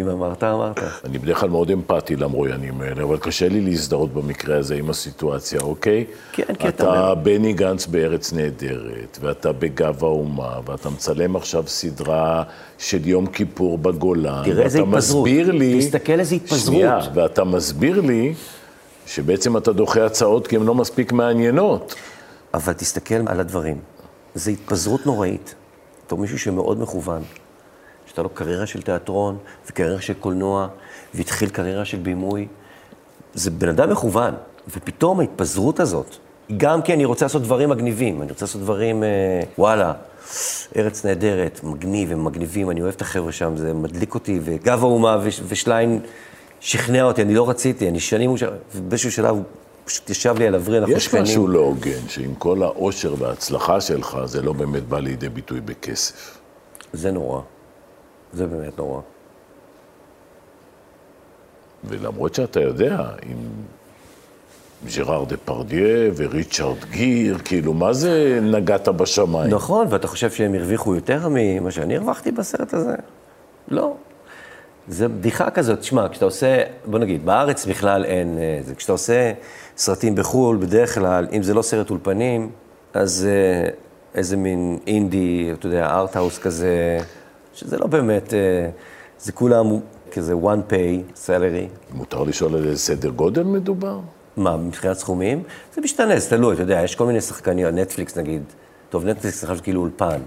אם 0.00 0.08
אמרת, 0.08 0.44
אמרת. 0.44 0.80
אני 1.04 1.18
בדרך 1.18 1.40
כלל 1.40 1.48
מאוד 1.48 1.70
אמפתי 1.70 2.16
למרואיינים 2.16 2.80
האלה, 2.80 3.02
אבל 3.02 3.16
קשה 3.16 3.48
לי 3.48 3.60
להזדהות 3.60 4.14
במקרה 4.14 4.58
הזה 4.58 4.74
עם 4.74 4.90
הסיטואציה, 4.90 5.60
אוקיי? 5.60 6.04
כן, 6.32 6.54
כי 6.58 6.68
אתה 6.68 6.84
אתה 6.84 7.14
בני 7.14 7.52
גנץ 7.52 7.86
בארץ 7.86 8.32
נהדרת, 8.32 9.18
ואתה 9.20 9.52
בגב 9.52 10.04
האומה, 10.04 10.60
ואתה 10.66 10.90
מצלם 10.90 11.36
עכשיו 11.36 11.64
סדרה 11.66 12.42
של 12.78 13.08
יום 13.08 13.26
כיפור 13.26 13.78
בגולן. 13.78 14.42
תראה 14.44 14.64
איזה 14.64 14.78
התפזרות. 14.80 15.26
מסביר 15.26 15.50
לי... 15.50 15.78
תסתכל 15.78 16.20
איזה 16.20 16.34
התפזרות. 16.34 16.66
שנייה, 16.66 16.98
ואתה 17.14 17.44
מסביר 17.44 18.00
לי 18.00 18.34
שבעצם 19.06 19.56
אתה 19.56 19.72
דוחה 19.72 20.06
הצעות 20.06 20.46
כי 20.46 20.56
הן 20.56 20.62
לא 20.62 20.74
מספיק 20.74 21.12
מעניינות. 21.12 21.94
אבל 22.54 22.72
תסתכל 22.72 23.14
על 23.26 23.40
הדברים. 23.40 23.78
זו 24.34 24.50
התפזרות 24.50 25.06
נוראית. 25.06 25.54
בתור 26.06 26.18
מישהו 26.18 26.38
שמאוד 26.38 26.80
מכוון. 26.80 27.22
שהייתה 28.10 28.22
לו 28.22 28.28
קריירה 28.28 28.66
של 28.66 28.82
תיאטרון, 28.82 29.38
וקריירה 29.70 30.00
של 30.00 30.14
קולנוע, 30.14 30.68
והתחיל 31.14 31.48
קריירה 31.48 31.84
של 31.84 31.96
בימוי. 31.98 32.46
זה 33.34 33.50
בן 33.50 33.68
אדם 33.68 33.90
מכוון, 33.90 34.34
ופתאום 34.68 35.20
ההתפזרות 35.20 35.80
הזאת, 35.80 36.16
גם 36.56 36.82
כי 36.82 36.94
אני 36.94 37.04
רוצה 37.04 37.24
לעשות 37.24 37.42
דברים 37.42 37.68
מגניבים, 37.68 38.22
אני 38.22 38.30
רוצה 38.30 38.44
לעשות 38.44 38.60
דברים, 38.60 39.02
אה, 39.04 39.08
וואלה, 39.58 39.92
ארץ 40.76 41.04
נהדרת, 41.06 41.60
מגניב, 41.62 42.12
הם 42.12 42.24
מגניבים, 42.24 42.70
אני 42.70 42.82
אוהב 42.82 42.94
את 42.94 43.00
החבר'ה 43.02 43.32
שם, 43.32 43.56
זה 43.56 43.74
מדליק 43.74 44.14
אותי, 44.14 44.38
וגב 44.42 44.78
האומה 44.84 45.18
וש- 45.22 45.40
ושליין 45.48 46.00
שכנע 46.60 47.02
אותי, 47.02 47.22
אני 47.22 47.34
לא 47.34 47.50
רציתי, 47.50 47.88
אני 47.88 48.00
שנים, 48.00 48.34
ובאיזשהו 48.74 49.12
שלב 49.12 49.30
הוא 49.34 49.42
פשוט 49.84 50.10
ישב 50.10 50.34
לי 50.38 50.46
על 50.46 50.54
הווריד, 50.54 50.80
אנחנו 50.80 50.96
יש 50.96 51.04
שכנים. 51.04 51.22
משהו 51.22 51.48
לא 51.48 51.58
הוגן, 51.60 52.08
שעם 52.08 52.34
כל 52.34 52.62
העושר 52.62 53.14
וההצלחה 53.18 53.80
שלך, 53.80 54.18
זה 54.24 54.42
לא 54.42 54.52
באמת 54.52 54.82
בא 54.88 54.98
לידי 54.98 55.28
ביטוי 55.28 55.60
בכסף. 55.60 56.38
זה 56.92 57.10
נורא. 57.10 57.40
זה 58.32 58.46
באמת 58.46 58.78
נורא. 58.78 59.00
ולמרות 61.84 62.34
שאתה 62.34 62.60
יודע, 62.60 63.06
עם 63.22 63.38
ז'ראר 64.88 65.24
דה 65.24 65.36
פרדיה 65.36 66.10
וריצ'רד 66.16 66.84
גיר, 66.90 67.38
כאילו, 67.44 67.74
מה 67.74 67.92
זה 67.92 68.38
נגעת 68.42 68.88
בשמיים? 68.88 69.54
נכון, 69.54 69.86
ואתה 69.90 70.06
חושב 70.06 70.30
שהם 70.30 70.54
הרוויחו 70.54 70.94
יותר 70.94 71.28
ממה 71.30 71.70
שאני 71.70 71.96
הרווחתי 71.96 72.32
בסרט 72.32 72.74
הזה? 72.74 72.94
לא. 73.68 73.94
זה 74.88 75.08
בדיחה 75.08 75.50
כזאת, 75.50 75.78
תשמע, 75.78 76.08
כשאתה 76.08 76.24
עושה, 76.24 76.62
בוא 76.84 76.98
נגיד, 76.98 77.26
בארץ 77.26 77.66
בכלל 77.66 78.04
אין, 78.04 78.38
אה, 78.38 78.60
זה, 78.62 78.74
כשאתה 78.74 78.92
עושה 78.92 79.32
סרטים 79.76 80.14
בחו"ל, 80.14 80.56
בדרך 80.56 80.94
כלל, 80.94 81.26
אם 81.32 81.42
זה 81.42 81.54
לא 81.54 81.62
סרט 81.62 81.90
אולפנים, 81.90 82.50
אז 82.94 83.28
אה, 83.30 83.70
איזה 84.14 84.36
מין 84.36 84.78
אינדי, 84.86 85.50
אתה 85.52 85.66
יודע, 85.66 85.90
ארטהאוס 85.90 86.38
כזה, 86.38 86.98
שזה 87.54 87.78
לא 87.78 87.86
באמת, 87.86 88.34
אה, 88.34 88.70
זה 89.18 89.32
כולם 89.32 89.66
כזה 90.12 90.34
one 90.34 90.72
pay 90.72 91.16
salary. 91.26 91.94
מותר 91.94 92.22
לשאול 92.22 92.54
על 92.54 92.64
איזה 92.64 92.78
סדר 92.78 93.08
גודל 93.10 93.42
מדובר? 93.42 93.98
מה, 94.36 94.56
מבחינת 94.56 94.96
סכומים? 94.96 95.42
זה 95.74 95.80
משתנה, 95.80 96.18
זה 96.18 96.30
תלוי, 96.30 96.54
אתה 96.54 96.62
יודע, 96.62 96.80
יש 96.84 96.94
כל 96.94 97.06
מיני 97.06 97.20
שחקנים, 97.20 97.66
נטפליקס 97.66 98.16
נגיד, 98.16 98.42
טוב, 98.90 99.06
נטפליקס 99.06 99.44
נחשב 99.44 99.62
כאילו 99.62 99.80
אולפן, 99.80 100.20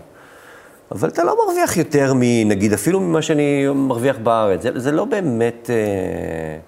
אבל 0.92 1.10
אתה 1.10 1.24
לא 1.24 1.38
מרוויח 1.46 1.78
יותר 1.78 2.14
מנגיד, 2.16 2.74
אפילו 2.74 3.00
ממה 3.00 3.22
שאני 3.22 3.68
מרוויח 3.76 4.18
בארץ, 4.18 4.62
זה, 4.62 4.80
זה 4.80 4.92
לא 4.92 5.06
באמת, 5.06 5.70
אה, 5.70 6.60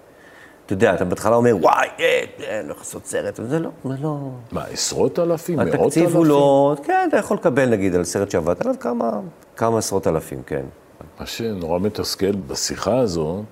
אתה 0.65 0.73
יודע, 0.73 0.95
אתה 0.95 1.05
בהתחלה 1.05 1.35
אומר, 1.35 1.57
וואי, 1.61 1.87
אה, 1.99 2.23
אה, 2.39 2.61
לא 2.63 2.71
יכול 2.71 2.81
לעשות 2.81 3.05
סרט, 3.05 3.39
זה 3.43 3.59
לא, 3.59 3.69
זה 3.83 3.95
לא... 4.01 4.17
מה, 4.51 4.63
עשרות 4.63 5.19
אלפים? 5.19 5.55
מאות 5.55 5.67
אלפים? 5.67 5.81
התקציב 5.81 6.15
הוא 6.15 6.25
לא, 6.25 6.75
כן, 6.83 7.05
אתה 7.09 7.17
יכול 7.17 7.37
לקבל 7.37 7.69
נגיד 7.69 7.95
על 7.95 8.03
סרט 8.03 8.31
שעבדת 8.31 8.61
עליו 8.61 8.75
כמה, 8.79 9.19
כמה 9.55 9.77
עשרות 9.77 10.07
אלפים, 10.07 10.43
כן. 10.45 10.65
מה 11.19 11.25
שנורא 11.25 11.79
מתסכל 11.79 12.31
בשיחה 12.31 12.97
הזו, 12.97 13.43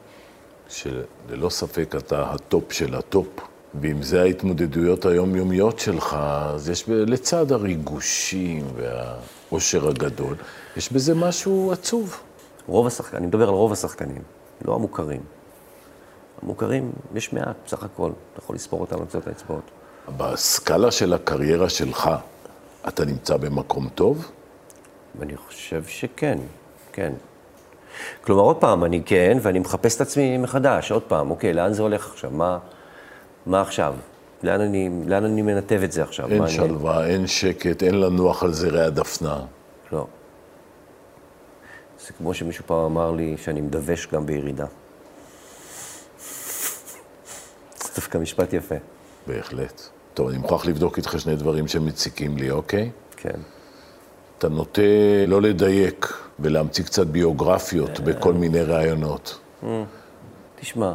שללא 0.69 1.49
ספק 1.49 1.95
אתה 1.97 2.31
הטופ 2.31 2.71
של 2.73 2.95
הטופ, 2.95 3.27
ואם 3.81 4.03
זה 4.03 4.21
ההתמודדויות 4.21 5.05
היומיומיות 5.05 5.79
שלך, 5.79 6.17
אז 6.19 6.69
יש 6.69 6.89
ב- 6.89 6.91
לצד 6.91 7.51
הריגושים 7.51 8.65
והעושר 8.75 9.87
הגדול, 9.87 10.35
יש 10.77 10.91
בזה 10.91 11.15
משהו 11.15 11.71
עצוב. 11.71 12.19
רוב 12.67 12.87
השחקנים, 12.87 13.17
אני 13.17 13.27
מדבר 13.27 13.47
על 13.47 13.53
רוב 13.53 13.71
השחקנים, 13.71 14.21
לא 14.65 14.75
המוכרים. 14.75 15.21
המוכרים, 16.43 16.91
יש 17.15 17.33
מעט 17.33 17.55
בסך 17.65 17.83
הכל, 17.83 18.11
אתה 18.33 18.39
יכול 18.43 18.55
לספור 18.55 18.81
אותם 18.81 18.99
על 18.99 19.05
קצות 19.05 19.27
האצבעות. 19.27 19.61
בסקאלה 20.17 20.91
של 20.91 21.13
הקריירה 21.13 21.69
שלך, 21.69 22.09
אתה 22.87 23.05
נמצא 23.05 23.37
במקום 23.37 23.89
טוב? 23.95 24.31
ואני 25.19 25.37
חושב 25.37 25.83
שכן, 25.83 26.37
כן. 26.91 27.13
כלומר, 28.23 28.41
עוד 28.41 28.55
פעם, 28.57 28.83
אני 28.83 29.01
כן, 29.05 29.37
ואני 29.41 29.59
מחפש 29.59 29.95
את 29.95 30.01
עצמי 30.01 30.37
מחדש, 30.37 30.91
עוד 30.91 31.01
פעם, 31.03 31.31
אוקיי, 31.31 31.53
לאן 31.53 31.73
זה 31.73 31.81
הולך 31.81 32.07
עכשיו? 32.11 32.31
מה, 32.31 32.59
מה 33.45 33.61
עכשיו? 33.61 33.95
לאן 34.43 34.61
אני, 34.61 34.89
לאן 35.05 35.23
אני 35.25 35.41
מנתב 35.41 35.81
את 35.83 35.91
זה 35.91 36.03
עכשיו? 36.03 36.29
אין 36.29 36.37
מה 36.37 36.45
אני- 36.45 36.53
שלווה, 36.53 37.07
אין 37.07 37.27
שקט, 37.27 37.83
אין 37.83 37.99
לנוח 37.99 38.43
על 38.43 38.53
זרי 38.53 38.81
הדפנה. 38.83 39.39
לא. 39.91 40.07
זה 42.07 42.13
כמו 42.13 42.33
שמישהו 42.33 42.63
פעם 42.67 42.79
אמר 42.85 43.11
לי 43.11 43.35
שאני 43.37 43.61
מדווש 43.61 44.07
גם 44.07 44.25
בירידה. 44.25 44.65
זה 47.93 48.01
דווקא 48.01 48.17
משפט 48.17 48.53
יפה, 48.53 48.75
בהחלט. 49.27 49.81
טוב, 50.13 50.27
אני 50.29 50.37
מוכרח 50.37 50.65
לבדוק 50.65 50.97
איתך 50.97 51.19
שני 51.19 51.35
דברים 51.35 51.67
שמציקים 51.67 52.37
לי, 52.37 52.51
אוקיי? 52.51 52.91
כן. 53.17 53.39
אתה 54.37 54.49
נוטה 54.49 54.81
לא 55.27 55.41
לדייק 55.41 56.13
ולהמציא 56.39 56.83
קצת 56.83 57.07
ביוגרפיות 57.07 57.99
בכל 57.99 58.33
מיני 58.33 58.61
ראיונות. 58.61 59.39
תשמע, 60.59 60.93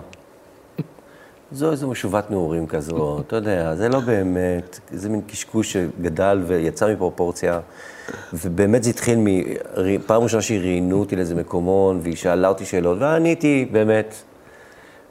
זו 1.53 1.71
איזו 1.71 1.89
משובת 1.89 2.31
נעורים 2.31 2.67
כזו, 2.67 3.21
אתה 3.27 3.37
יודע, 3.37 3.75
זה 3.75 3.89
לא 3.89 4.01
באמת, 4.01 4.81
זה 4.91 5.09
מין 5.09 5.21
קשקוש 5.27 5.73
שגדל 5.73 6.43
ויצא 6.47 6.93
מפרופורציה, 6.93 7.61
ובאמת 8.33 8.83
זה 8.83 8.91
התחיל 8.91 9.19
מפעם 9.19 10.23
ראשונה 10.23 10.43
שראיינו 10.43 11.01
אותי 11.01 11.17
לאיזה 11.17 11.35
מקומון, 11.35 12.01
והיא 12.03 12.17
שאלה 12.17 12.49
אותי 12.49 12.65
שאלות, 12.65 12.99
ועניתי, 13.01 13.69
באמת. 13.73 14.15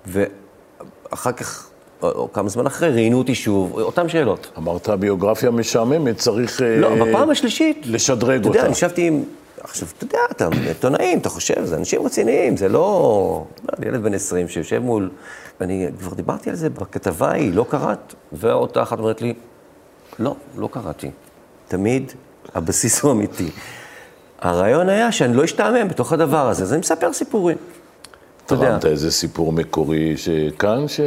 ואחר 0.06 1.32
כך, 1.32 1.70
או, 2.02 2.12
או 2.12 2.34
כמה 2.34 2.50
זמן 2.50 2.66
אחרי, 2.66 2.90
ראיינו 2.90 3.18
אותי 3.18 3.36
שוב, 3.36 3.80
אותן 3.80 4.10
שאלות. 4.10 4.52
אמרת 4.58 4.90
ביוגרפיה 4.90 5.52
משעממת, 5.52 6.18
צריך 6.18 6.62
אה, 6.62 6.78
לא, 6.78 7.06
בפעם 7.06 7.30
השלישית. 7.30 7.82
לשדרג 7.86 8.40
אתה 8.40 8.48
אותה. 8.48 8.58
יודע, 8.58 8.66
אני 8.66 8.72
ישבתי 8.72 9.08
עם... 9.08 9.24
עכשיו, 9.62 9.88
אתה 9.98 10.04
יודע, 10.04 10.20
אתה 10.32 10.50
עיתונאים, 10.68 11.20
אתה 11.20 11.30
חושב, 11.30 11.66
זה 11.66 11.76
אנשים 11.76 12.06
רציניים, 12.06 12.58
זה 12.58 12.70
לא... 12.70 13.46
לא, 13.64 13.88
ילד 13.88 14.04
בן 14.04 14.14
20 14.14 14.48
שיושב 14.48 14.80
מול... 14.80 15.10
ואני 15.60 15.88
כבר 16.00 16.14
דיברתי 16.14 16.50
על 16.50 16.56
זה 16.56 16.70
בכתבה 16.70 17.30
ההיא, 17.30 17.54
לא 17.54 17.66
קראת? 17.70 18.14
ואותה 18.34 18.84
אחת 18.84 19.00
אומרת 19.00 19.22
לי, 19.22 19.34
לא, 20.20 20.36
לא 20.58 20.70
קראתי. 20.72 21.12
תמיד 21.68 22.12
הבסיס 22.56 23.02
הוא 23.02 23.12
אמיתי. 23.12 23.50
הרעיון 24.42 24.90
היה 24.90 25.12
שאני 25.12 25.34
לא 25.34 25.44
אשתעמם 25.44 25.88
בתוך 25.88 26.14
הדבר 26.14 26.50
הזה, 26.50 26.64
אז 26.64 26.74
אני 26.74 26.80
מספר 26.80 27.14
סיפורים. 27.14 27.58
אתה. 28.46 28.56
תרמת 28.56 28.86
איזה 28.86 29.12
סיפור 29.12 29.52
מקורי 29.52 30.18
שכאן, 30.18 30.88
ש... 30.88 31.00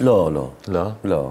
לא, 0.00 0.30
לא. 0.32 0.50
לא? 0.68 0.82
לא. 1.04 1.30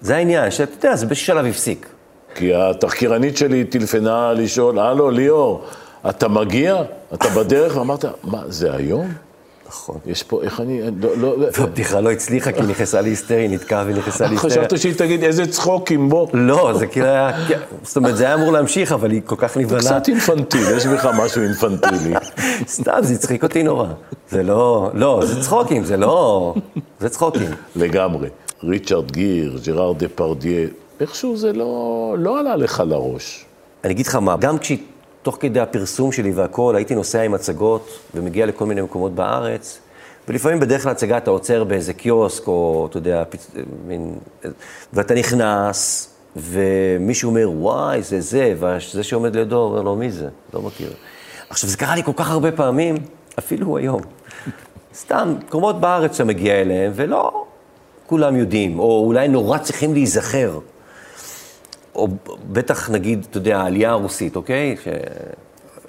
זה 0.00 0.16
העניין, 0.16 0.50
שאתה 0.50 0.86
יודע, 0.86 0.96
זה 0.96 1.06
באיזשהו 1.06 1.26
שלב 1.26 1.46
הפסיק. 1.46 1.86
כי 2.34 2.54
התחקירנית 2.54 3.36
שלי 3.36 3.64
טלפנה 3.64 4.32
לשאול, 4.32 4.78
הלו, 4.78 5.10
ליאור, 5.10 5.64
אתה 6.08 6.28
מגיע? 6.28 6.82
אתה 7.14 7.28
בדרך? 7.28 7.76
ואמרת, 7.76 8.04
מה, 8.24 8.42
זה 8.46 8.74
היום? 8.74 9.12
נכון. 9.68 9.98
יש 10.06 10.22
פה, 10.22 10.42
איך 10.42 10.60
אני... 10.60 10.80
לא, 11.00 11.18
לא, 11.18 11.46
הבדיחה 11.58 12.00
לא 12.00 12.10
הצליחה 12.10 12.52
כי 12.52 12.60
היא 12.60 12.68
נכנסה 12.68 13.00
להיסטריה, 13.00 13.48
נתקעה 13.48 13.84
ונכנסה 13.86 14.26
להיסטריה. 14.26 14.54
חשבת 14.54 14.78
שהיא 14.80 14.94
תגיד 14.94 15.24
איזה 15.24 15.46
צחוקים, 15.46 16.08
בוא. 16.08 16.28
לא, 16.34 16.72
זה 16.78 16.86
כאילו 16.86 17.06
היה, 17.06 17.30
זאת 17.82 17.96
אומרת, 17.96 18.16
זה 18.16 18.24
היה 18.24 18.34
אמור 18.34 18.52
להמשיך, 18.52 18.92
אבל 18.92 19.10
היא 19.10 19.20
כל 19.24 19.36
כך 19.38 19.56
נבהלה. 19.56 19.80
קצת 19.80 20.08
אינפנטיל, 20.08 20.76
יש 20.76 20.86
בך 20.86 21.06
משהו 21.06 21.42
אינפנטילי. 21.42 22.14
סתם, 22.68 22.98
זה 23.02 23.14
הצחיק 23.14 23.42
אותי 23.42 23.62
נורא. 23.62 23.88
זה 24.30 24.42
לא, 24.42 24.90
לא, 24.94 25.22
זה 25.24 25.42
צחוקים, 25.42 25.84
זה 25.84 25.96
לא, 25.96 26.54
זה 27.00 27.08
צחוקים. 27.08 27.50
לגמרי. 27.76 28.28
ריצ'רד 28.64 29.12
גיר, 29.12 29.58
ג'ראר 29.64 29.92
דה 29.92 30.08
פרדיה, 30.08 30.66
איכשהו 31.00 31.36
זה 31.36 31.52
לא, 31.52 32.14
לא 32.18 32.40
עלה 32.40 32.56
לך 32.56 32.82
לראש. 32.86 33.44
אני 33.84 33.92
אגיד 33.92 34.06
לך 34.06 34.14
מה, 34.14 34.36
גם 34.36 34.58
כשתוך 35.26 35.38
כדי 35.40 35.60
הפרסום 35.60 36.12
שלי 36.12 36.30
והכול, 36.30 36.76
הייתי 36.76 36.94
נוסע 36.94 37.22
עם 37.22 37.34
הצגות 37.34 37.98
ומגיע 38.14 38.46
לכל 38.46 38.66
מיני 38.66 38.82
מקומות 38.82 39.14
בארץ, 39.14 39.78
ולפעמים 40.28 40.60
בדרך 40.60 40.86
להצגה 40.86 41.16
אתה 41.16 41.30
עוצר 41.30 41.64
באיזה 41.64 41.92
קיוסק, 41.92 42.46
או 42.46 42.86
אתה 42.90 42.96
יודע, 42.96 43.24
פיצ... 43.28 43.50
מין... 43.86 44.14
ואתה 44.92 45.14
נכנס, 45.14 46.08
ומישהו 46.36 47.30
אומר, 47.30 47.50
וואי, 47.50 48.02
זה 48.02 48.20
זה, 48.20 48.54
וזה 48.58 49.02
שעומד 49.02 49.36
לידו 49.36 49.56
אומר 49.56 49.82
לו, 49.82 49.96
מי 49.96 50.10
זה? 50.10 50.28
לא 50.54 50.62
מכיר. 50.62 50.92
עכשיו, 51.50 51.70
זה 51.70 51.76
קרה 51.76 51.94
לי 51.94 52.02
כל 52.02 52.12
כך 52.16 52.30
הרבה 52.30 52.52
פעמים, 52.52 52.96
אפילו 53.38 53.76
היום. 53.76 54.00
סתם, 54.94 55.34
מקומות 55.38 55.80
בארץ 55.80 56.12
שאתה 56.12 56.24
מגיע 56.24 56.54
אליהם, 56.54 56.92
ולא 56.94 57.44
כולם 58.06 58.36
יודעים, 58.36 58.78
או 58.78 59.04
אולי 59.06 59.28
נורא 59.28 59.58
צריכים 59.58 59.92
להיזכר. 59.92 60.58
או 61.96 62.08
בטח 62.52 62.90
נגיד, 62.90 63.26
אתה 63.30 63.38
יודע, 63.38 63.58
העלייה 63.58 63.90
הרוסית, 63.90 64.36
אוקיי? 64.36 64.76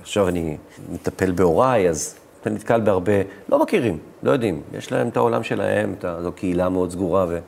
שעכשיו 0.03 0.27
אני 0.27 0.57
מטפל 0.89 1.31
בהוריי, 1.31 1.89
אז 1.89 2.15
אתה 2.41 2.49
נתקל 2.49 2.81
בהרבה, 2.81 3.13
לא 3.49 3.59
מכירים, 3.59 3.97
לא 4.23 4.31
יודעים. 4.31 4.61
יש 4.73 4.91
להם 4.91 5.07
את 5.07 5.17
העולם 5.17 5.43
שלהם, 5.43 5.95
את 5.99 6.05
ה... 6.05 6.17
זו 6.21 6.31
קהילה 6.31 6.69
מאוד 6.69 6.91
סגורה. 6.91 7.25
ו... 7.29 7.39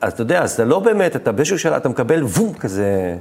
אז 0.00 0.12
אתה 0.12 0.22
יודע, 0.22 0.42
אז 0.42 0.52
אתה 0.52 0.64
לא 0.64 0.78
באמת, 0.78 1.16
אתה 1.16 1.32
באיזשהו 1.32 1.58
שלב, 1.58 1.72
אתה 1.72 1.88
מקבל 1.88 2.22
וום 2.22 2.54
כזה... 2.54 3.16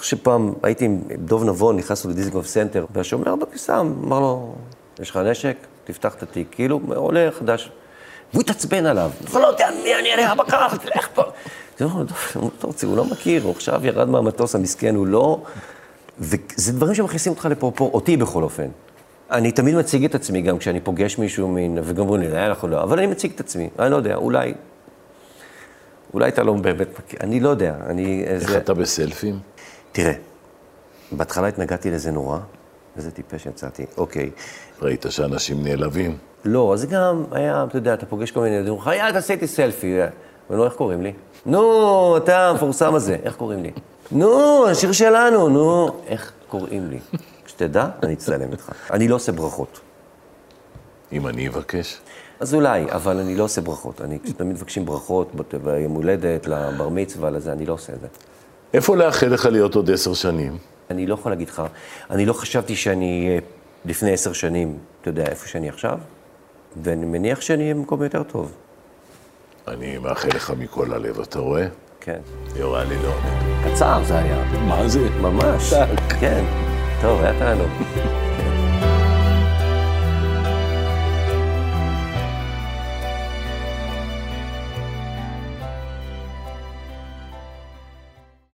שפעם 0.00 0.52
הייתי 0.62 0.84
עם 0.84 1.00
דוב 1.18 1.44
נבון, 1.44 1.76
נכנסנו 1.76 2.10
לדיזנגוף 2.10 2.46
סנטר, 2.46 2.86
והשומר 2.90 3.36
בכניסה 3.36 3.80
אמר 3.80 4.20
לו, 4.20 4.54
יש 5.00 5.10
לך 5.10 5.16
נשק? 5.16 5.56
תפתח 5.84 6.14
את 6.14 6.22
התיק. 6.22 6.48
כאילו, 6.50 6.80
עולה 6.94 7.28
חדש. 7.38 7.70
והוא 8.32 8.42
התעצבן 8.42 8.86
עליו. 8.86 9.10
הוא 9.32 9.40
לא 9.40 9.46
יודע 9.46 9.68
מי 9.84 9.94
אני 9.94 10.14
אראה 10.14 10.34
בקר, 10.34 10.68
תלך 10.76 11.08
פה. 11.14 11.22
זה 11.78 11.84
לא, 11.84 11.90
רוצה, 12.62 12.86
הוא 12.86 12.96
לא 12.96 13.04
מכיר, 13.04 13.42
הוא 13.42 13.50
עכשיו 13.52 13.86
ירד 13.86 14.08
מהמטוס 14.08 14.54
המסכן, 14.54 14.94
הוא 14.94 15.06
לא... 15.06 15.42
וזה 16.18 16.72
דברים 16.72 16.94
שמכניסים 16.94 17.32
אותך 17.32 17.46
לפרופור, 17.50 17.90
אותי 17.94 18.16
בכל 18.16 18.42
אופן. 18.42 18.68
אני 19.30 19.52
תמיד 19.52 19.74
מציג 19.74 20.04
את 20.04 20.14
עצמי, 20.14 20.42
גם 20.42 20.58
כשאני 20.58 20.80
פוגש 20.80 21.18
מישהו 21.18 21.48
מין, 21.48 21.78
וגם 21.84 22.00
אומרים 22.00 22.20
לי, 22.20 22.28
לא, 22.28 22.36
אנחנו 22.46 22.68
לא, 22.68 22.82
אבל 22.82 22.98
אני 22.98 23.06
מציג 23.06 23.32
את 23.34 23.40
עצמי, 23.40 23.68
אני 23.78 23.90
לא 23.90 23.96
יודע, 23.96 24.14
אולי... 24.14 24.54
אולי 26.14 26.28
אתה 26.28 26.42
לא 26.42 26.52
באמת 26.52 26.98
מכיר, 26.98 27.18
אני 27.22 27.40
לא 27.40 27.48
יודע, 27.48 27.74
אני... 27.86 28.24
איך 28.26 28.48
זה... 28.50 28.58
אתה 28.58 28.74
בסלפים? 28.74 29.38
תראה, 29.92 30.12
בהתחלה 31.12 31.46
התנגדתי 31.46 31.90
לזה 31.90 32.10
נורא, 32.10 32.38
איזה 32.96 33.10
טיפש 33.10 33.46
יצאתי, 33.46 33.86
אוקיי. 33.96 34.30
ראית 34.82 35.06
שאנשים 35.08 35.64
נעלבים? 35.64 36.16
לא, 36.44 36.74
אז 36.74 36.86
גם 36.86 37.24
היה, 37.30 37.64
אתה 37.68 37.78
יודע, 37.78 37.94
אתה 37.94 38.06
פוגש 38.06 38.30
כל 38.30 38.40
מיני 38.40 38.56
ילדים, 38.56 38.74
יאללה, 38.86 39.12
תעשה 39.12 39.34
איתי 39.34 39.46
סלפי. 39.46 39.98
ונו, 40.50 40.64
איך 40.64 40.72
קוראים 40.72 41.02
לי? 41.02 41.12
נו, 41.46 42.16
אתה 42.16 42.48
המפורסם 42.48 42.94
הזה, 42.94 43.16
איך 43.22 43.36
קוראים 43.36 43.62
לי? 43.62 43.70
נו, 44.12 44.66
השיר 44.66 44.92
שלנו, 44.92 45.48
נו, 45.48 45.90
איך 46.06 46.32
קוראים 46.48 46.90
לי? 46.90 46.98
כשתדע, 47.44 47.86
אני 48.02 48.14
אצטלם 48.14 48.52
איתך. 48.52 48.72
אני 48.90 49.08
לא 49.08 49.14
עושה 49.14 49.32
ברכות. 49.32 49.80
אם 51.12 51.26
אני 51.26 51.48
אבקש? 51.48 52.00
אז 52.40 52.54
אולי, 52.54 52.84
אבל 52.92 53.18
אני 53.18 53.36
לא 53.36 53.44
עושה 53.44 53.60
ברכות. 53.60 54.00
אני, 54.00 54.18
כשתמיד 54.24 54.56
מבקשים 54.56 54.86
ברכות, 54.86 55.32
ביום 55.64 55.92
הולדת, 55.92 56.46
לבר 56.46 56.88
מצווה, 56.88 57.30
לזה, 57.30 57.52
אני 57.52 57.66
לא 57.66 57.72
עושה 57.72 57.92
את 57.92 58.00
זה. 58.00 58.06
איפה 58.74 58.96
לאחל 58.96 59.26
לך 59.26 59.46
להיות 59.46 59.74
עוד 59.74 59.90
עשר 59.90 60.14
שנים? 60.14 60.58
אני 60.90 61.06
לא 61.06 61.14
יכול 61.14 61.32
להגיד 61.32 61.48
לך, 61.48 61.62
אני 62.10 62.26
לא 62.26 62.32
חשבתי 62.32 62.76
שאני 62.76 63.26
אהיה 63.28 63.40
לפני 63.84 64.12
עשר 64.12 64.32
שנים, 64.32 64.78
אתה 65.00 65.08
יודע, 65.08 65.24
איפה 65.24 65.48
שאני 65.48 65.68
עכשיו, 65.68 65.98
ואני 66.82 67.06
מניח 67.06 67.40
שאני 67.40 67.62
אהיה 67.62 67.74
במקום 67.74 68.02
יותר 68.02 68.22
טוב. 68.22 68.52
אני 69.68 69.98
מאחל 69.98 70.28
לך 70.28 70.52
מכל 70.58 70.92
הלב, 70.94 71.20
אתה 71.20 71.38
רואה? 71.38 71.66
כן. 72.00 72.20
יורה 72.56 72.84
לי 72.84 72.94
לעונג. 73.02 73.64
קצר 73.64 74.04
זה 74.04 74.18
היה. 74.18 74.44
מה 74.68 74.88
זה? 74.88 75.10
ממש. 75.20 75.74
כן. 76.20 76.44
טוב, 77.02 77.20
היה 77.22 77.38
תענוג. 77.38 77.70